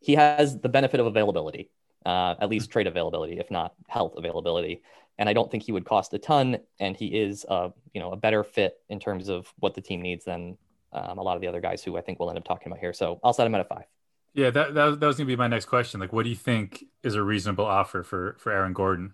[0.08, 1.70] he has the benefit of availability,
[2.06, 4.82] uh, at least trade availability, if not health availability
[5.18, 6.58] and I don't think he would cost a ton.
[6.80, 10.02] And he is, a, you know, a better fit in terms of what the team
[10.02, 10.58] needs than
[10.92, 12.80] um, a lot of the other guys who I think we'll end up talking about
[12.80, 12.94] here.
[12.94, 13.86] So I'll set him at a five.
[14.34, 16.00] Yeah, that that, that was going to be my next question.
[16.00, 19.14] Like, what do you think is a reasonable offer for for Aaron Gordon?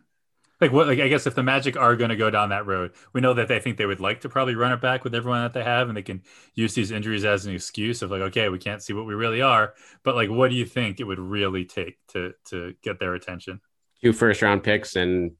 [0.62, 0.88] Like, what?
[0.88, 3.33] Like, I guess if the Magic are going to go down that road, we know
[3.33, 5.63] that they think they would like to probably run it back with everyone that they
[5.63, 6.21] have, and they can
[6.53, 9.41] use these injuries as an excuse of like, okay, we can't see what we really
[9.41, 9.73] are.
[10.03, 13.62] But like, what do you think it would really take to to get their attention?
[14.01, 15.31] Two first round picks and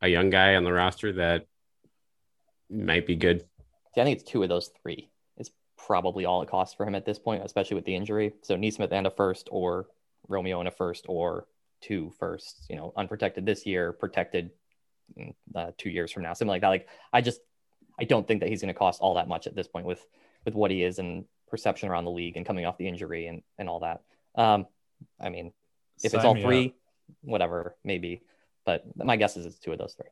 [0.00, 1.46] a young guy on the roster that
[2.70, 3.40] might be good.
[3.94, 5.10] See, I think it's two of those three.
[5.36, 8.34] It's probably all it costs for him at this point, especially with the injury.
[8.42, 9.86] So Nesmith and a first, or
[10.28, 11.46] Romeo and a first, or
[11.80, 12.66] two firsts.
[12.68, 14.50] You know, unprotected this year, protected
[15.54, 16.68] uh, two years from now, something like that.
[16.68, 17.40] Like I just,
[17.98, 20.04] I don't think that he's going to cost all that much at this point with
[20.44, 23.42] with what he is and perception around the league and coming off the injury and
[23.58, 24.02] and all that.
[24.34, 24.66] Um,
[25.20, 25.52] I mean,
[26.02, 26.72] if Sign it's all three, up.
[27.22, 28.22] whatever, maybe
[28.64, 30.10] but my guess is it's two of those three.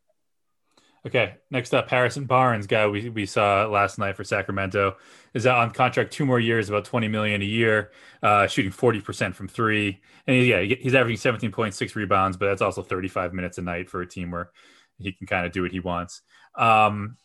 [1.07, 4.97] Okay, next up, Harrison Barnes, guy we, we saw last night for Sacramento,
[5.35, 7.93] is on contract two more years, about twenty million a year,
[8.25, 12.37] uh, shooting forty percent from three, and he, yeah, he's averaging seventeen point six rebounds,
[12.37, 14.51] but that's also thirty five minutes a night for a team where
[14.99, 16.23] he can kind of do what he wants.
[16.57, 17.17] Um,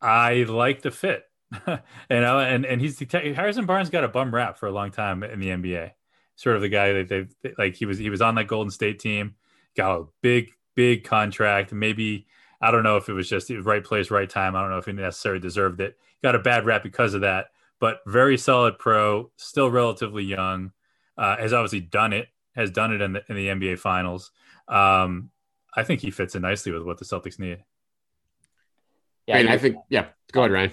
[0.00, 1.22] I like the fit,
[1.68, 1.78] you
[2.10, 5.38] know, and and he's Harrison Barnes got a bum rap for a long time in
[5.38, 5.92] the NBA.
[6.34, 7.76] Sort of the guy that they like.
[7.76, 9.36] He was he was on that Golden State team
[9.76, 11.72] got a big, big contract.
[11.72, 12.26] Maybe
[12.60, 14.56] I don't know if it was just the right place, right time.
[14.56, 15.98] I don't know if he necessarily deserved it.
[16.22, 17.48] Got a bad rap because of that.
[17.80, 20.72] but very solid pro, still relatively young.
[21.18, 24.30] Uh, has obviously done it, has done it in the in the NBA Finals.
[24.68, 25.30] Um,
[25.76, 27.62] I think he fits in nicely with what the Celtics need.
[29.26, 30.06] Yeah, I, I think yeah.
[30.32, 30.72] Go ahead, Ryan.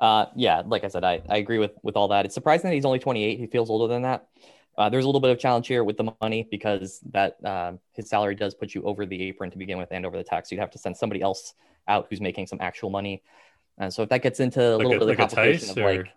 [0.00, 2.24] Uh, yeah, like I said, I, I agree with with all that.
[2.24, 3.38] It's surprising that he's only 28.
[3.38, 4.28] He feels older than that.
[4.76, 8.08] Uh, there's a little bit of challenge here with the money because that uh, his
[8.08, 10.50] salary does put you over the apron to begin with and over the tax.
[10.50, 11.54] You'd have to send somebody else
[11.86, 13.22] out who's making some actual money.
[13.78, 15.70] And so if that gets into a like little a, bit of like the complication
[15.70, 15.96] of or...
[15.96, 16.08] like,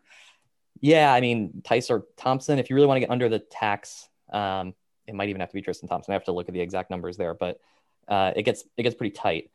[0.79, 4.09] yeah, I mean, Theis or Thompson, if you really want to get under the tax,
[4.31, 4.73] um,
[5.07, 6.11] it might even have to be Tristan Thompson.
[6.11, 7.59] I have to look at the exact numbers there, but
[8.07, 9.49] uh, it gets it gets pretty tight.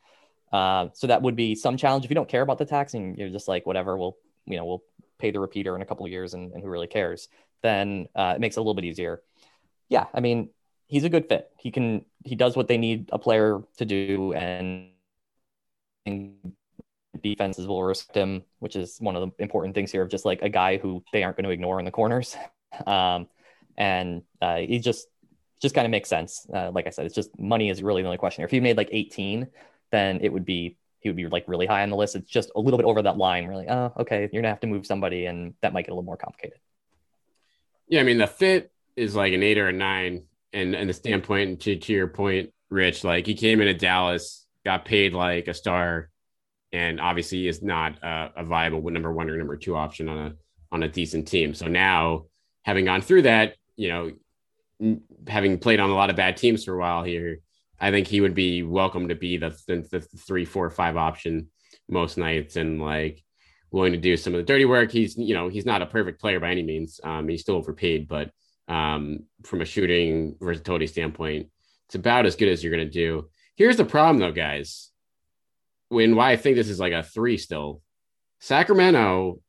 [0.51, 3.17] Uh, so that would be some challenge if you don't care about the tax and
[3.17, 4.83] you're just like whatever, we'll you know we'll
[5.23, 7.29] pay the repeater in a couple of years and, and who really cares.
[7.61, 9.21] Then uh, it makes it a little bit easier.
[9.89, 10.49] Yeah, I mean
[10.87, 11.49] he's a good fit.
[11.57, 14.89] He can he does what they need a player to do and,
[16.05, 16.53] and
[17.21, 20.41] defenses will respect him, which is one of the important things here of just like
[20.41, 22.35] a guy who they aren't going to ignore in the corners.
[22.87, 23.27] Um,
[23.77, 25.05] and uh, he just
[25.61, 26.47] just kind of makes sense.
[26.51, 28.43] Uh, like I said, it's just money is really the only question.
[28.43, 29.47] If he made like 18,
[29.91, 32.15] then it would be he would be like really high on the list.
[32.15, 33.45] It's just a little bit over that line.
[33.45, 35.95] We're like, oh, okay, you're gonna have to move somebody, and that might get a
[35.95, 36.57] little more complicated.
[37.87, 40.93] Yeah, I mean the fit is like an eight or a nine, and and the
[40.93, 45.53] standpoint to to your point, Rich, like he came into Dallas, got paid like a
[45.53, 46.09] star,
[46.71, 50.33] and obviously is not a, a viable number one or number two option on a
[50.71, 51.53] on a decent team.
[51.53, 52.25] So now,
[52.63, 56.73] having gone through that, you know, having played on a lot of bad teams for
[56.73, 57.39] a while here,
[57.79, 61.49] I think he would be welcome to be the, the, the three, four, five option
[61.89, 63.23] most nights and like
[63.71, 64.91] willing to do some of the dirty work.
[64.91, 66.99] He's, you know, he's not a perfect player by any means.
[67.03, 68.31] Um, he's still overpaid, but
[68.67, 71.49] um, from a shooting versatility standpoint,
[71.87, 73.29] it's about as good as you're going to do.
[73.55, 74.91] Here's the problem though, guys.
[75.89, 77.81] When why I think this is like a three still,
[78.39, 79.39] Sacramento,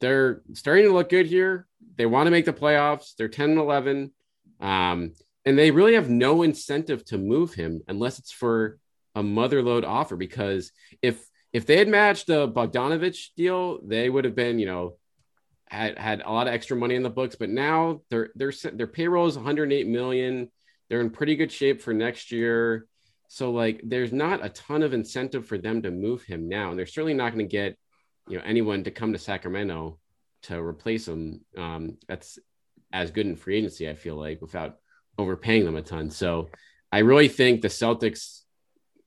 [0.00, 1.66] they're starting to look good here.
[1.96, 3.14] They want to make the playoffs.
[3.16, 4.12] They're 10 and 11.
[4.60, 5.12] Um,
[5.46, 8.78] and they really have no incentive to move him unless it's for
[9.14, 10.16] a motherload offer.
[10.16, 14.96] Because if if they had matched the Bogdanovich deal, they would have been, you know,
[15.68, 17.36] had had a lot of extra money in the books.
[17.36, 20.50] But now their their their payroll is 108 million.
[20.90, 22.86] They're in pretty good shape for next year.
[23.28, 26.78] So like, there's not a ton of incentive for them to move him now, and
[26.78, 27.76] they're certainly not going to get,
[28.28, 29.98] you know, anyone to come to Sacramento
[30.42, 31.40] to replace him.
[31.56, 32.38] Um, that's
[32.92, 34.76] as good in free agency, I feel like, without
[35.18, 36.10] overpaying them a ton.
[36.10, 36.48] So
[36.92, 38.40] I really think the Celtics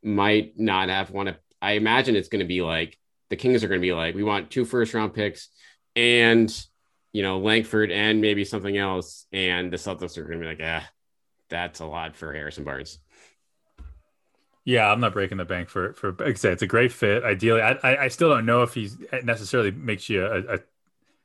[0.04, 1.38] might not have want to.
[1.62, 2.98] I imagine it's going to be like
[3.30, 5.50] the Kings are going to be like, we want two first round picks
[5.96, 6.50] and,
[7.12, 9.26] you know, Langford and maybe something else.
[9.32, 10.90] And the Celtics are going to be like, ah,
[11.50, 13.00] that's a lot for Harrison Barnes.
[14.66, 16.16] Yeah, I'm not breaking the bank for for.
[16.36, 17.24] Say, it's a great fit.
[17.24, 20.60] Ideally, I, I, I still don't know if he's necessarily makes you a, a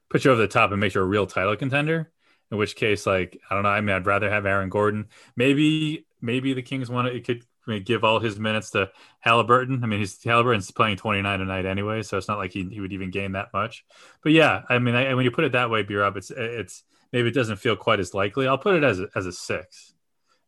[0.08, 2.10] put you over the top and makes you a real title contender.
[2.54, 3.70] In which case, like I don't know.
[3.70, 5.06] I mean, I'd rather have Aaron Gordon.
[5.34, 7.12] Maybe maybe the Kings want to.
[7.12, 9.82] It could I mean, give all his minutes to Halliburton.
[9.82, 12.80] I mean, he's Halliburton's playing 29 a night anyway, so it's not like he, he
[12.80, 13.84] would even gain that much.
[14.22, 16.84] But yeah, I mean, I, when you put it that way, B Rob, it's it's
[17.12, 18.46] maybe it doesn't feel quite as likely.
[18.46, 19.94] I'll put it as a, as a six.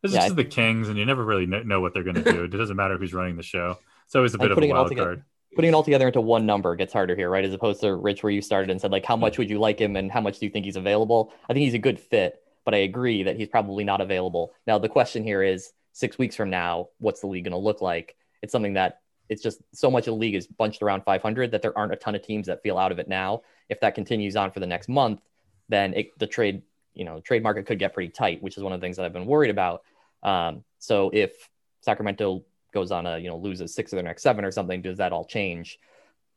[0.00, 2.44] This yeah, is the Kings, and you never really know what they're going to do.
[2.44, 3.78] it doesn't matter who's running the show.
[4.04, 5.24] It's always a bit of a wild card
[5.56, 7.44] putting it all together into one number gets harder here, right?
[7.44, 9.80] As opposed to Rich, where you started and said, like, how much would you like
[9.80, 11.32] him and how much do you think he's available?
[11.48, 14.52] I think he's a good fit, but I agree that he's probably not available.
[14.66, 17.80] Now, the question here is six weeks from now, what's the league going to look
[17.80, 18.16] like?
[18.42, 21.62] It's something that it's just so much of the league is bunched around 500 that
[21.62, 23.42] there aren't a ton of teams that feel out of it now.
[23.68, 25.20] If that continues on for the next month,
[25.68, 26.62] then it, the trade,
[26.94, 29.06] you know, trade market could get pretty tight, which is one of the things that
[29.06, 29.82] I've been worried about.
[30.22, 31.32] Um, so if
[31.80, 34.98] Sacramento goes on a, you know, loses six of their next seven or something, does
[34.98, 35.78] that all change?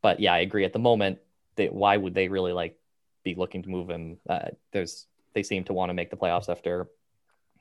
[0.01, 0.65] but yeah, I agree.
[0.65, 1.19] At the moment,
[1.55, 2.77] they, why would they really like
[3.23, 4.17] be looking to move him?
[4.29, 6.87] Uh, there's they seem to want to make the playoffs after,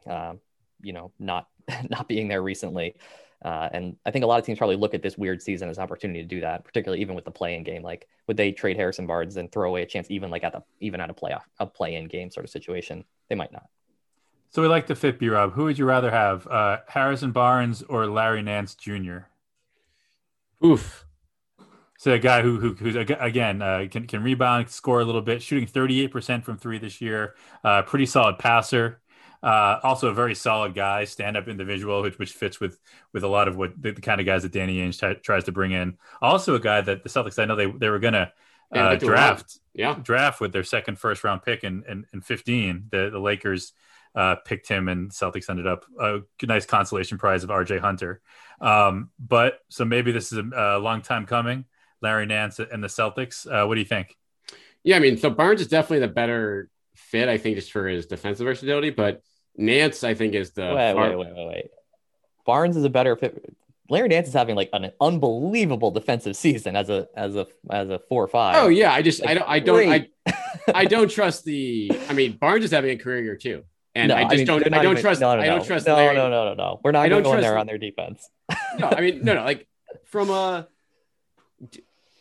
[0.09, 0.35] uh,
[0.81, 1.49] you know, not
[1.91, 2.97] not being there recently.
[3.45, 5.79] Uh, and I think a lot of teams probably look at this weird season as
[5.79, 7.85] an opportunity to do that, particularly even with the play-in game.
[7.85, 10.63] Like, would they trade Harrison Barnes and throw away a chance, even like at the
[10.81, 13.05] even at a playoff a play-in game sort of situation?
[13.29, 13.69] They might not.
[14.51, 15.53] So we like the fit, B Rob.
[15.53, 19.19] Who would you rather have, uh, Harrison Barnes or Larry Nance Jr.?
[20.65, 21.05] Oof.
[21.99, 25.43] So a guy who, who who's again uh, can can rebound, score a little bit,
[25.43, 27.35] shooting 38% from three this year.
[27.65, 29.01] Uh, pretty solid passer.
[29.43, 32.79] Uh, also a very solid guy, stand up individual, which, which fits with
[33.13, 35.45] with a lot of what the, the kind of guys that Danny Ainge t- tries
[35.45, 35.99] to bring in.
[36.23, 38.33] Also a guy that the Celtics, I know they they were gonna
[38.73, 42.89] uh, draft, yeah, draft with their second first round pick in in, in 15.
[42.91, 43.73] The the Lakers
[44.15, 47.79] uh, picked him, and Celtics ended up a nice consolation prize of R.J.
[47.79, 48.21] Hunter.
[48.61, 51.65] Um, but so maybe this is a, a long time coming.
[52.01, 53.47] Larry Nance and the Celtics.
[53.47, 54.17] Uh, what do you think?
[54.85, 58.07] Yeah, I mean, so Barnes is definitely the better fit, I think, just for his
[58.07, 58.91] defensive versatility.
[58.91, 59.23] But
[59.57, 61.71] Nance, I think, is the wait, far- wait, wait, wait, wait.
[62.47, 63.55] Barnes is a better fit.
[63.91, 67.99] Larry Nance is having like an unbelievable defensive season as a as a as a
[68.09, 68.57] four or five.
[68.57, 70.09] Oh yeah, I just I don't I don't I,
[70.75, 71.91] I don't trust the.
[72.09, 73.65] I mean, Barnes is having a career year too,
[73.99, 75.57] and No, I just mean, don't I don't even- trust No, no, I no.
[75.57, 76.15] don't trust No, Larry.
[76.15, 76.81] no, no, no, no.
[76.83, 78.31] We're not I going don't to go in there trust- on their defense.
[78.79, 79.67] no, I mean, no, no, like
[80.07, 80.69] from a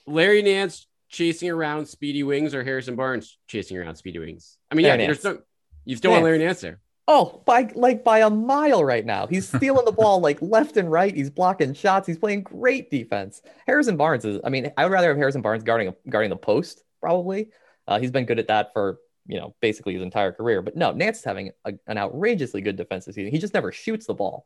[0.06, 4.58] Larry Nance chasing around speedy wings or Harrison Barnes chasing around speedy wings.
[4.72, 5.38] I mean, Larry yeah, there's Nance.
[5.38, 5.44] no.
[5.86, 6.80] You still want Larry Nance there?
[7.08, 9.28] Oh, by like by a mile right now.
[9.28, 11.14] He's stealing the ball like left and right.
[11.16, 12.06] He's blocking shots.
[12.08, 13.42] He's playing great defense.
[13.66, 14.42] Harrison Barnes is.
[14.44, 17.50] I mean, I would rather have Harrison Barnes guarding guarding the post probably.
[17.88, 20.62] Uh, he's been good at that for you know basically his entire career.
[20.62, 23.32] But no, Nance is having a, an outrageously good defensive season.
[23.32, 24.46] He just never shoots the ball.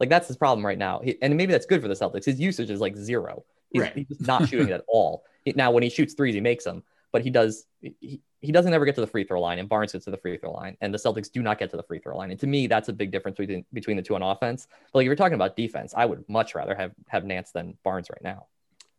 [0.00, 1.00] Like that's his problem right now.
[1.04, 2.24] He, and maybe that's good for the Celtics.
[2.24, 3.44] His usage is like zero.
[3.70, 3.92] He's, Right.
[3.94, 5.24] he's just not shooting it at all.
[5.44, 6.82] He- now when he shoots threes, he makes them.
[7.12, 7.66] But he does.
[7.82, 10.16] He, he doesn't ever get to the free throw line, and Barnes gets to the
[10.16, 12.30] free throw line, and the Celtics do not get to the free throw line.
[12.30, 14.66] And to me, that's a big difference between between the two on offense.
[14.92, 17.76] But like if you're talking about defense, I would much rather have have Nance than
[17.84, 18.46] Barnes right now.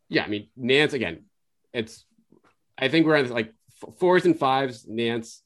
[0.10, 1.24] Yeah, I mean Nance again.
[1.74, 2.06] It's
[2.78, 3.52] I think we're on like
[3.98, 4.86] fours and fives.
[4.88, 5.42] Nance,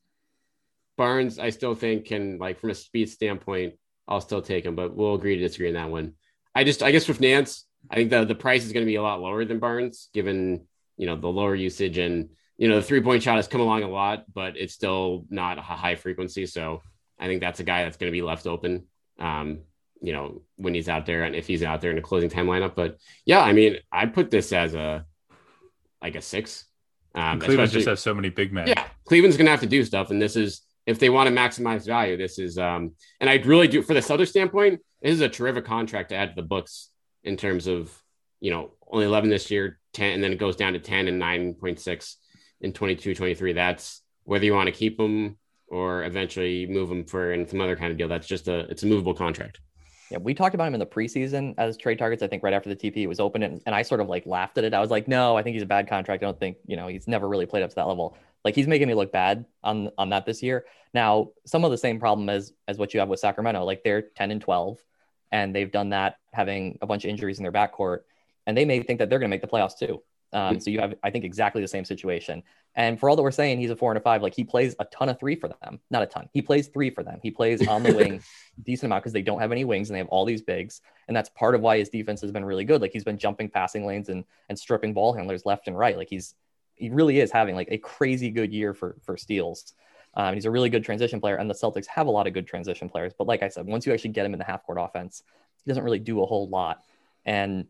[0.97, 3.75] Barnes, I still think can like from a speed standpoint,
[4.07, 6.13] I'll still take him, but we'll agree to disagree on that one.
[6.55, 8.95] I just I guess with Nance, I think the the price is going to be
[8.95, 10.65] a lot lower than Barnes, given
[10.97, 13.83] you know the lower usage and you know the three point shot has come along
[13.83, 16.45] a lot, but it's still not a high frequency.
[16.45, 16.81] So
[17.19, 18.85] I think that's a guy that's going to be left open.
[19.19, 19.59] Um,
[20.01, 22.45] you know, when he's out there and if he's out there in a closing time
[22.45, 22.75] lineup.
[22.75, 25.05] But yeah, I mean, I put this as a
[26.01, 26.65] like a six.
[27.17, 28.67] Um, Cleveland just has so many big men.
[28.67, 31.85] yeah, Cleveland's gonna have to do stuff, and this is if they want to maximize
[31.85, 32.15] value.
[32.15, 34.79] This is, um, and I really do for the Celtics standpoint.
[35.01, 36.89] This is a terrific contract to add to the books
[37.23, 37.91] in terms of
[38.39, 41.17] you know only eleven this year, ten, and then it goes down to ten and
[41.17, 42.17] nine point six
[42.61, 43.53] in 22, 23.
[43.53, 47.75] That's whether you want to keep them or eventually move them for in some other
[47.75, 48.07] kind of deal.
[48.07, 49.59] That's just a it's a movable contract.
[50.09, 52.23] Yeah, we talked about him in the preseason as trade targets.
[52.23, 54.57] I think right after the TP was open, and, and I sort of like laughed
[54.57, 54.73] at it.
[54.73, 56.23] I was like, no, I think he's a bad contract.
[56.23, 58.17] I don't think you know he's never really played up to that level.
[58.45, 60.65] Like he's making me look bad on on that this year.
[60.93, 63.65] Now, some of the same problem as as what you have with Sacramento.
[63.65, 64.79] Like they're ten and twelve,
[65.31, 67.99] and they've done that having a bunch of injuries in their backcourt,
[68.45, 70.01] and they may think that they're going to make the playoffs too.
[70.33, 72.43] Um, so you have, I think, exactly the same situation.
[72.75, 74.21] And for all that we're saying, he's a four and a five.
[74.21, 76.29] Like he plays a ton of three for them, not a ton.
[76.31, 77.19] He plays three for them.
[77.23, 78.21] He plays on the wing,
[78.63, 81.17] decent amount because they don't have any wings and they have all these bigs, and
[81.17, 82.81] that's part of why his defense has been really good.
[82.81, 85.97] Like he's been jumping passing lanes and and stripping ball handlers left and right.
[85.97, 86.35] Like he's
[86.75, 89.73] he really is having like a crazy good year for for steals.
[90.13, 92.47] Um, he's a really good transition player, and the Celtics have a lot of good
[92.47, 93.13] transition players.
[93.17, 95.23] But like I said, once you actually get him in the half court offense,
[95.63, 96.83] he doesn't really do a whole lot.
[97.25, 97.65] And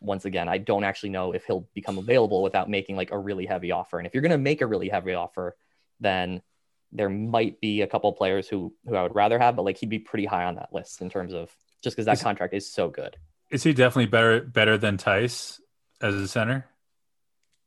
[0.00, 3.46] once again, I don't actually know if he'll become available without making like a really
[3.46, 3.98] heavy offer.
[3.98, 5.56] And if you're going to make a really heavy offer,
[6.00, 6.40] then
[6.92, 9.88] there might be a couple players who who I would rather have, but like he'd
[9.90, 11.50] be pretty high on that list in terms of
[11.82, 13.16] just because that Is- contract is so good.
[13.50, 15.60] Is he definitely better better than Theis
[16.00, 16.66] as a center?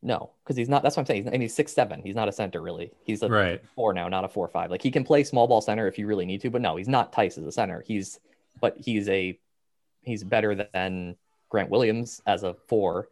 [0.01, 0.83] No, because he's not.
[0.83, 1.23] That's what I'm saying.
[1.23, 2.01] He's, and he's six seven.
[2.03, 2.91] He's not a center really.
[3.05, 3.61] He's a Right.
[3.75, 4.69] four now, not a four five.
[4.71, 6.89] Like he can play small ball center if you really need to, but no, he's
[6.89, 7.81] not Theis as a center.
[7.85, 8.19] He's
[8.59, 9.37] but he's a
[10.01, 11.15] he's better than
[11.53, 13.09] Grant Williams as a four,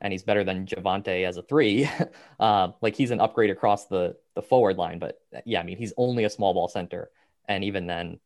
[0.00, 1.88] and he's better than Javonte as a three.
[2.40, 4.98] uh, like he's an upgrade across the the forward line.
[4.98, 7.08] But yeah, I mean he's only a small ball center,
[7.46, 8.18] and even then,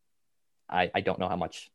[0.71, 1.71] I I don't know how much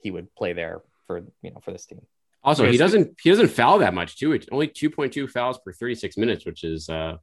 [0.00, 2.00] he would play there for you know for this team.
[2.42, 4.32] Also, he doesn't he doesn't foul that much too.
[4.32, 7.18] It's only 2.2 fouls per 36 minutes, which is uh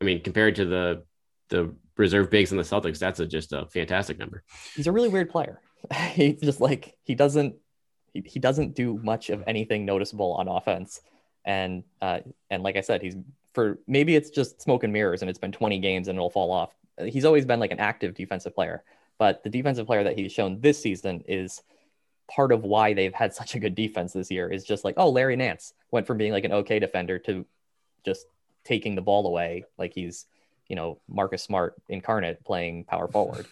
[0.00, 1.04] I mean, compared to the
[1.50, 4.44] the reserve bigs in the Celtics, that's a, just a fantastic number.
[4.74, 5.60] he's a really weird player.
[6.12, 7.54] He's just like he doesn't
[8.12, 11.00] he, he doesn't do much of anything noticeable on offense.
[11.44, 13.16] And uh and like I said, he's
[13.52, 16.50] for maybe it's just smoke and mirrors and it's been 20 games and it'll fall
[16.50, 16.74] off.
[17.06, 18.82] He's always been like an active defensive player,
[19.18, 21.62] but the defensive player that he's shown this season is
[22.28, 25.08] part of why they've had such a good defense this year is just like, oh,
[25.08, 27.46] Larry Nance went from being like an okay defender to
[28.04, 28.26] just
[28.64, 30.26] taking the ball away like he's,
[30.68, 33.46] you know, Marcus Smart incarnate playing power forward.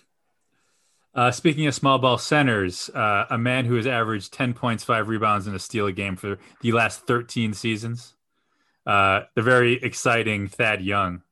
[1.17, 5.09] Uh, speaking of small ball centers, uh, a man who has averaged 10 points, five
[5.09, 8.12] rebounds, and a steal a game for the last 13 seasons.
[8.85, 11.23] Uh, the very exciting Thad Young.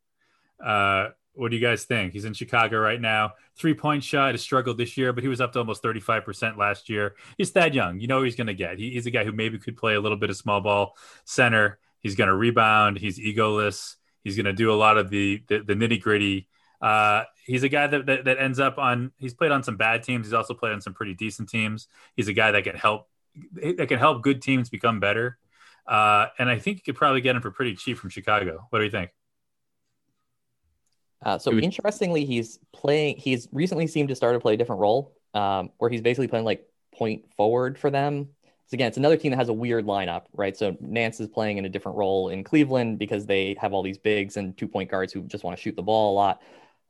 [0.64, 2.14] Uh, what do you guys think?
[2.14, 3.32] He's in Chicago right now.
[3.56, 6.88] Three point shot has struggled this year, but he was up to almost 35% last
[6.88, 7.14] year.
[7.36, 8.00] He's Thad Young.
[8.00, 8.78] You know he's going to get.
[8.78, 11.78] He, he's a guy who maybe could play a little bit of small ball center.
[12.00, 12.96] He's going to rebound.
[12.96, 13.96] He's egoless.
[14.22, 16.48] He's going to do a lot of the, the, the nitty gritty.
[16.80, 19.12] Uh, he's a guy that, that that ends up on.
[19.18, 20.26] He's played on some bad teams.
[20.26, 21.88] He's also played on some pretty decent teams.
[22.16, 23.08] He's a guy that can help
[23.54, 25.38] that can help good teams become better.
[25.86, 28.66] Uh, and I think you could probably get him for pretty cheap from Chicago.
[28.70, 29.10] What do you think?
[31.22, 33.16] Uh, so would- interestingly, he's playing.
[33.16, 36.44] He's recently seemed to start to play a different role, um, where he's basically playing
[36.44, 38.28] like point forward for them.
[38.66, 40.56] So again, it's another team that has a weird lineup, right?
[40.56, 43.98] So Nance is playing in a different role in Cleveland because they have all these
[43.98, 46.40] bigs and two point guards who just want to shoot the ball a lot.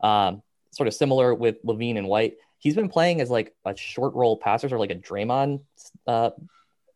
[0.05, 2.34] Um, sort of similar with LaVine and White.
[2.59, 5.62] He's been playing as like a short roll passer or like a Draymond
[6.07, 6.30] uh,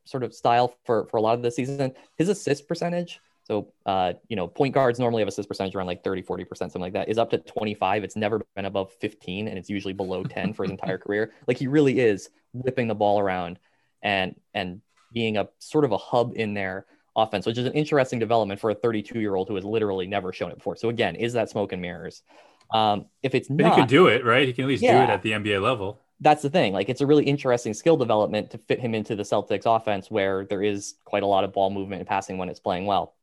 [0.04, 1.94] sort of style for for a lot of the season.
[2.16, 6.04] His assist percentage, so uh, you know, point guards normally have assist percentage around like
[6.04, 8.04] 30, 40 percent, something like that, is up to 25.
[8.04, 11.32] It's never been above 15, and it's usually below 10 for his entire career.
[11.46, 13.58] Like he really is whipping the ball around
[14.02, 14.82] and and
[15.12, 16.84] being a sort of a hub in their
[17.16, 20.32] offense, which is an interesting development for a 32 year old who has literally never
[20.32, 20.76] shown it before.
[20.76, 22.22] So again, is that smoke and mirrors?
[22.70, 24.46] Um, if it's But not, he can do it, right?
[24.46, 26.02] He can at least do it at the NBA level.
[26.20, 26.72] that's the thing.
[26.72, 30.44] Like it's a really interesting skill development to fit him into the Celtics offense where
[30.44, 33.14] there is quite a lot of ball movement and passing when it's playing well.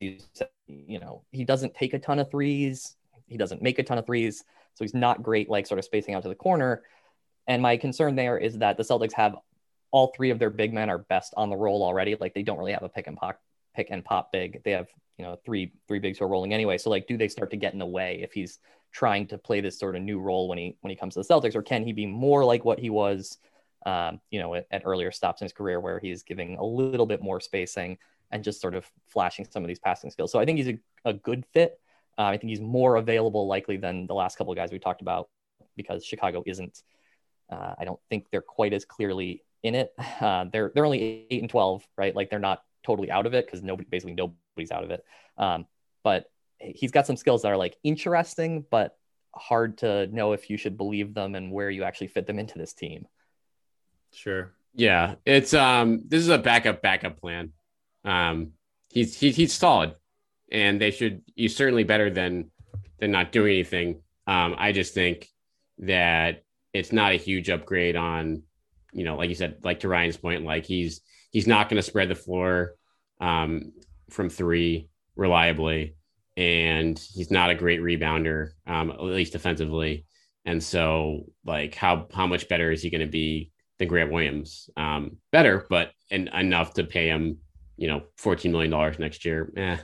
[0.00, 0.26] He's,
[0.66, 2.96] you know, he doesn't take a ton of threes.
[3.26, 4.44] He doesn't make a ton of threes.
[4.74, 6.82] So he's not great, like sort of spacing out to the corner.
[7.46, 9.36] And my concern there is that the Celtics have
[9.92, 12.16] all three of their big men are best on the roll already.
[12.18, 13.40] Like they don't really have a pick and pop,
[13.76, 14.62] pick and pop big.
[14.64, 14.88] They have,
[15.18, 16.78] you know, three, three bigs who are rolling anyway.
[16.78, 18.58] So like, do they start to get in the way if he's
[18.92, 21.26] trying to play this sort of new role when he when he comes to the
[21.26, 23.38] Celtics, or can he be more like what he was,
[23.86, 27.06] um, you know, at, at earlier stops in his career where he's giving a little
[27.06, 27.98] bit more spacing
[28.30, 30.32] and just sort of flashing some of these passing skills.
[30.32, 31.78] So I think he's a, a good fit.
[32.16, 35.02] Uh, I think he's more available likely than the last couple of guys we talked
[35.02, 35.28] about
[35.76, 36.82] because Chicago isn't.
[37.50, 39.92] Uh, I don't think they're quite as clearly in it.
[40.20, 42.14] Uh, they're they're only eight and twelve, right?
[42.14, 44.14] Like they're not totally out of it because nobody basically
[44.54, 45.04] nobody's out of it.
[45.36, 45.66] Um,
[46.02, 48.96] but he's got some skills that are like interesting, but
[49.34, 52.58] hard to know if you should believe them and where you actually fit them into
[52.58, 53.06] this team.
[54.12, 54.52] Sure.
[54.74, 57.52] Yeah, it's um this is a backup backup plan.
[58.04, 58.52] Um
[58.90, 59.94] he's he, he's solid
[60.50, 62.50] and they should he's certainly better than
[62.98, 64.02] than not doing anything.
[64.26, 65.28] Um I just think
[65.78, 68.42] that it's not a huge upgrade on
[68.92, 71.00] you know like you said like to Ryan's point like he's
[71.30, 72.74] he's not going to spread the floor
[73.20, 73.72] um
[74.10, 75.96] from 3 reliably
[76.36, 80.04] and he's not a great rebounder um at least defensively.
[80.44, 84.68] And so like how how much better is he going to be than Grant Williams.
[84.76, 87.38] Um, better, but and enough to pay him,
[87.76, 89.52] you know, fourteen million dollars next year.
[89.56, 89.78] Eh.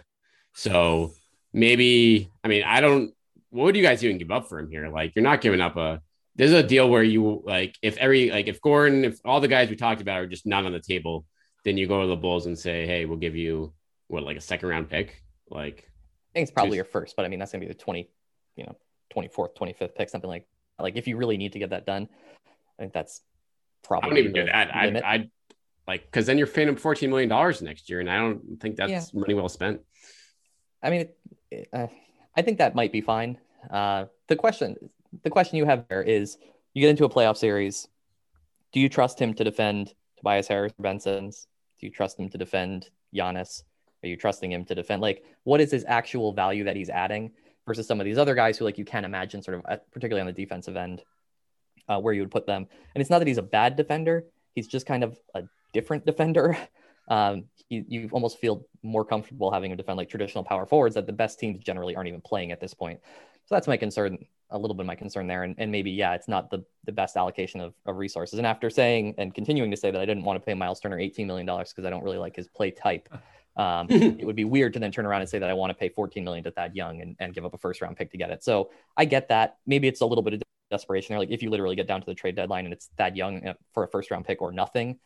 [0.54, 1.12] So
[1.52, 3.12] maybe I mean I don't.
[3.50, 4.88] What would you guys even give up for him here?
[4.88, 6.00] Like you're not giving up a.
[6.36, 9.68] There's a deal where you like if every like if Gordon if all the guys
[9.68, 11.26] we talked about are just not on the table,
[11.64, 13.72] then you go to the Bulls and say, hey, we'll give you
[14.10, 15.22] what like a second round pick.
[15.48, 15.90] Like
[16.30, 18.10] I think it's probably your first, but I mean that's gonna be the twenty,
[18.56, 18.76] you know,
[19.10, 20.46] twenty fourth, twenty fifth pick, something like
[20.78, 22.08] like if you really need to get that done,
[22.78, 23.22] I think that's
[23.82, 24.06] probably.
[24.06, 24.74] I don't even do that.
[24.74, 24.86] I.
[25.04, 25.30] I
[25.86, 28.76] like because then you're paying him fourteen million dollars next year, and I don't think
[28.76, 29.20] that's Yeah.
[29.20, 29.80] money well spent.
[30.82, 31.18] I mean, it,
[31.50, 31.88] it, uh,
[32.36, 33.38] I think that might be fine.
[33.70, 34.76] Uh, the question,
[35.24, 36.38] the question you have there is,
[36.74, 37.88] you get into a playoff series.
[38.72, 41.48] Do you trust him to defend Tobias Harris, or Ben Simmons?
[41.80, 43.64] Do you trust him to defend Giannis?
[44.02, 45.02] Are you trusting him to defend?
[45.02, 47.32] Like, what is his actual value that he's adding
[47.66, 50.20] versus some of these other guys who, like, you can't imagine, sort of, uh, particularly
[50.20, 51.02] on the defensive end,
[51.88, 52.66] uh, where you would put them.
[52.94, 54.24] And it's not that he's a bad defender;
[54.54, 56.56] he's just kind of a different defender.
[57.08, 61.06] Um, you, you almost feel more comfortable having him defend like traditional power forwards that
[61.06, 63.00] the best teams generally aren't even playing at this point.
[63.46, 64.18] So that's my concern,
[64.50, 65.42] a little bit of my concern there.
[65.42, 68.38] And, and maybe, yeah, it's not the, the best allocation of, of resources.
[68.38, 70.98] And after saying and continuing to say that I didn't want to pay Myles Turner
[70.98, 73.08] $18 million because I don't really like his play type,
[73.56, 75.74] um, it would be weird to then turn around and say that I want to
[75.74, 78.16] pay 14 million to Thad Young and, and give up a first round pick to
[78.16, 78.42] get it.
[78.44, 79.58] So I get that.
[79.66, 81.18] Maybe it's a little bit of desperation there.
[81.18, 83.54] Like if you literally get down to the trade deadline and it's Thad Young uh,
[83.74, 84.98] for a first round pick or nothing,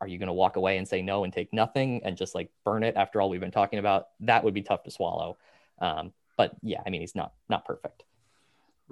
[0.00, 2.50] are you going to walk away and say no and take nothing and just like
[2.64, 4.08] burn it after all we've been talking about?
[4.20, 5.38] That would be tough to swallow.
[5.78, 8.04] Um, but yeah, I mean, he's not not perfect.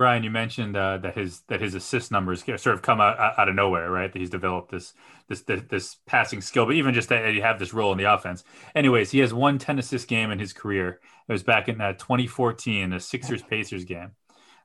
[0.00, 3.50] Ryan, you mentioned uh, that his that his assist numbers sort of come out, out
[3.50, 4.10] of nowhere, right?
[4.10, 4.94] That he's developed this
[5.28, 8.10] this this, this passing skill, but even just that you have this role in the
[8.10, 8.42] offense.
[8.74, 11.00] Anyways, he has one 10 assist game in his career.
[11.28, 14.12] It was back in uh, 2014, the Sixers Pacers game.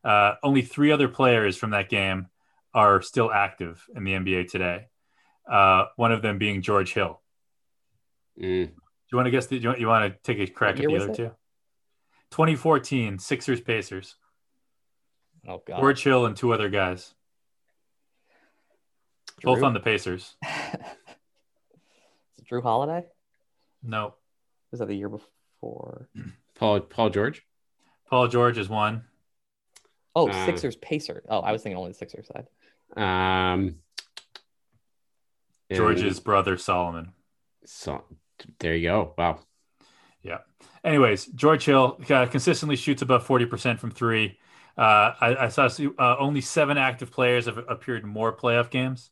[0.05, 2.27] Uh, only three other players from that game
[2.73, 4.87] are still active in the NBA today.
[5.51, 7.19] Uh, one of them being George Hill.
[8.41, 8.67] Mm.
[8.67, 8.71] Do
[9.11, 9.47] you want to guess?
[9.47, 11.15] The, do you, want, you want to take a crack What at the other it?
[11.15, 11.31] two?
[12.31, 14.15] 2014 Sixers Pacers.
[15.47, 17.13] Oh god, George Hill and two other guys,
[19.43, 20.35] both on the Pacers.
[20.43, 20.49] Is
[22.39, 23.05] it Jrue Holiday?
[23.83, 24.15] No,
[24.71, 26.09] Was that the year before?
[26.55, 27.43] Paul Paul George.
[28.09, 29.03] Paul George is one.
[30.15, 31.25] Oh, Uh, Sixers Pacers.
[31.29, 32.47] Oh, I was thinking only the Sixers side.
[32.95, 33.75] Um,
[35.71, 37.11] George's brother Solomon.
[37.65, 38.03] So
[38.59, 39.13] there you go.
[39.17, 39.39] Wow.
[40.21, 40.39] Yeah.
[40.83, 44.37] Anyways, George Hill uh, consistently shoots above 40% from three.
[44.77, 49.09] Uh, I, I, saw uh, only seven active players have appeared in more playoff games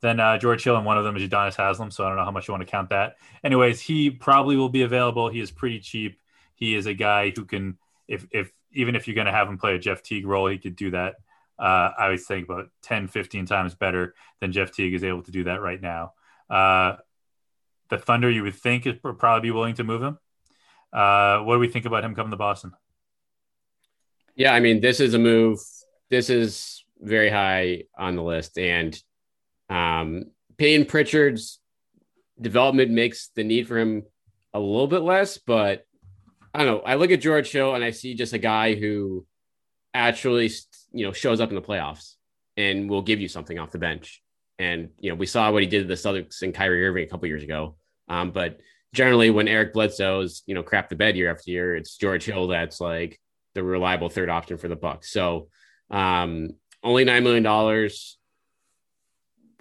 [0.00, 1.92] than uh, George Hill, and one of them is Udonis Haslem.
[1.92, 3.16] So I don't know how much you want to count that.
[3.44, 5.28] Anyways, he probably will be available.
[5.28, 6.18] He is pretty cheap.
[6.56, 7.78] He is a guy who can,
[8.08, 10.58] if if even if you're going to have him play a Jeff Teague role, he
[10.58, 11.16] could do that.
[11.58, 15.30] Uh, I would think about 10, 15 times better than Jeff Teague is able to
[15.30, 16.12] do that right now.
[16.50, 16.96] Uh,
[17.88, 20.18] the Thunder, you would think, would probably be willing to move him.
[20.92, 22.72] Uh, what do we think about him coming to Boston?
[24.36, 25.58] Yeah, I mean, this is a move.
[26.10, 28.96] This is very high on the list, and
[29.68, 30.24] um,
[30.58, 31.60] Payton Pritchard's
[32.40, 34.04] development makes the need for him
[34.54, 35.38] a little bit less.
[35.38, 35.84] But
[36.54, 36.80] I don't know.
[36.80, 39.26] I look at George Hill and I see just a guy who
[39.94, 40.50] actually,
[40.92, 42.14] you know, shows up in the playoffs
[42.56, 44.22] and will give you something off the bench.
[44.58, 47.08] And you know, we saw what he did to the Celtics and Kyrie Irving a
[47.08, 47.76] couple years ago.
[48.08, 48.60] Um, but
[48.94, 52.48] generally when Eric Bledsoe's, you know, crap the bed year after year, it's George Hill
[52.48, 53.20] that's like
[53.56, 55.10] the reliable third option for the Bucks.
[55.10, 55.48] So
[55.90, 56.50] um,
[56.84, 58.18] only nine million dollars,